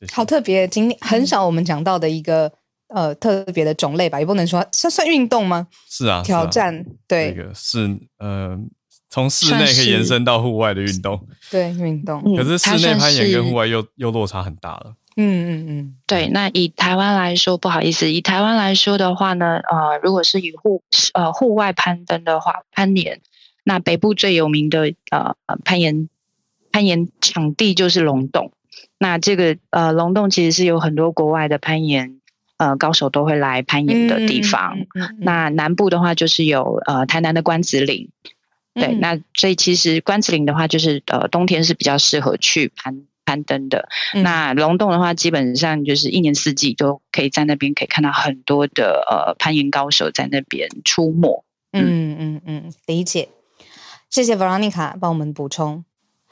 [0.00, 0.12] 谢谢。
[0.12, 2.52] 好特别，今天很少我们讲到的一个
[2.88, 5.66] 呃特别的种类吧，也不能说算算运动吗？
[5.88, 8.58] 是啊，挑战对，这个是呃，
[9.10, 12.22] 从室内可以延伸到户外的运动，对运动。
[12.36, 14.94] 可是室内攀岩跟户外又又落差很大了。
[15.18, 16.28] 嗯嗯嗯，对。
[16.28, 20.82] 那以台湾来说，不好意思，以台湾来说的话呢，呃，如果是以户
[21.14, 23.22] 呃户外攀登的话，攀岩，
[23.64, 25.34] 那北部最有名的呃
[25.64, 26.10] 攀岩
[26.70, 28.52] 攀岩场地就是龙洞。
[28.98, 32.20] 那这个呃龙洞其实是有很多国外的攀岩
[32.58, 34.78] 呃高手都会来攀岩的地方。
[34.78, 38.10] 嗯嗯嗯、那南部的话就是有呃台南的关子岭，
[38.74, 38.86] 对。
[38.86, 43.06] 嗯、那所以其实关子岭的话，就是呃冬天是比较适合去攀。
[43.28, 43.88] 攀登的，
[44.22, 51.44] 那龙洞的话，基本上就是一年四季都可以在那边可以看到很多的呃攀岩高手在那边出没。
[51.72, 53.30] 嗯嗯嗯，理解。
[54.08, 55.84] 谢谢 Veronica 帮我们补充。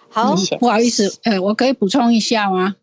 [0.08, 2.76] 好，不好意思，呃，我可以补充一下吗？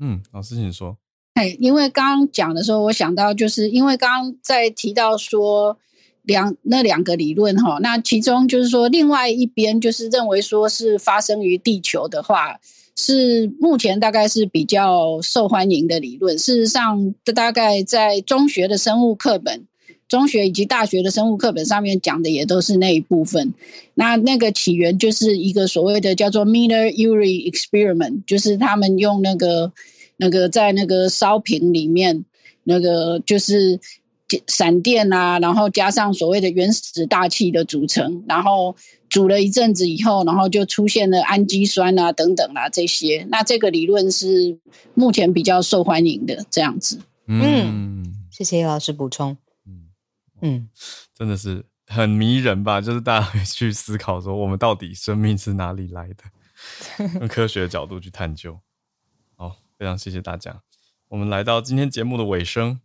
[0.00, 0.96] 嗯，老师请说。
[1.34, 5.78] 哎，因为刚刚讲的时候，我想到就是因为刚刚在提到说
[6.22, 12.58] 两那两个理论哈，那其中就是说另外一边就是认为说是发生于地球的话。
[12.94, 16.38] 是目前大概是比较受欢迎的理论。
[16.38, 19.64] 事实上，大概在中学的生物课本、
[20.06, 23.54] 中学以及大学的生物课本上面讲的也都是那一部分。
[23.94, 29.72] 那那个起源就是一个所谓的叫做 Miller-Urey experiment，就是他们用那个
[30.22, 32.24] 那个在那个烧瓶里面，
[32.62, 33.78] 那个就是
[34.46, 38.74] 闪电啊，然后加上所谓的原始大气的组成，然后。
[39.12, 43.26] 煮了一阵子以后，然后就出现了氨基酸啊等等啊这些。
[43.28, 44.58] 那这个理论是
[44.94, 46.98] 目前比较受欢迎的这样子。
[47.26, 49.36] 嗯，谢谢叶老师补充。
[49.66, 49.90] 嗯
[50.40, 50.68] 嗯，
[51.14, 52.80] 真的是很迷人吧？
[52.80, 56.24] 就是大家会去思考说，我们到底生命是哪里来的？
[57.20, 58.58] 用科学的角度去探究。
[59.82, 60.62] 好，非常谢谢大家。
[61.08, 62.80] 我们来到今天节目的尾声。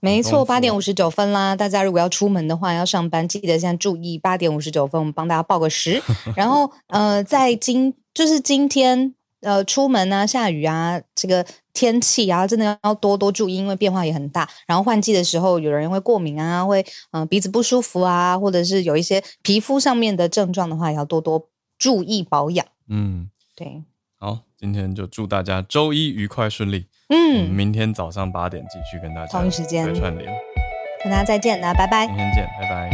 [0.00, 1.54] 没错，八点五十九分啦！
[1.54, 6.02] 大家如果要出门的话，要上班，记得现在注意八点五十九分，我们帮大家报个时。
[6.34, 14.48] 然后，呃，在今就是今天，呃，出门啊，下雨啊，这个天气啊，真的要多多注意，因为变化也很大。
[14.66, 16.80] 然后换季的时候，有人会过敏啊，会
[17.12, 21.48] 嗯、呃、鼻子不舒服啊，或者是有一些皮肤上面的症状的话，也要多多
[21.78, 22.66] 注意保养。
[22.88, 23.84] 嗯，对。
[24.22, 26.86] 好，今天就祝大家周一愉快顺利。
[27.08, 30.30] 嗯，明天早上八点继续跟大家同一时间串联，
[31.02, 32.90] 跟大家再见，那拜拜，明天见，拜拜。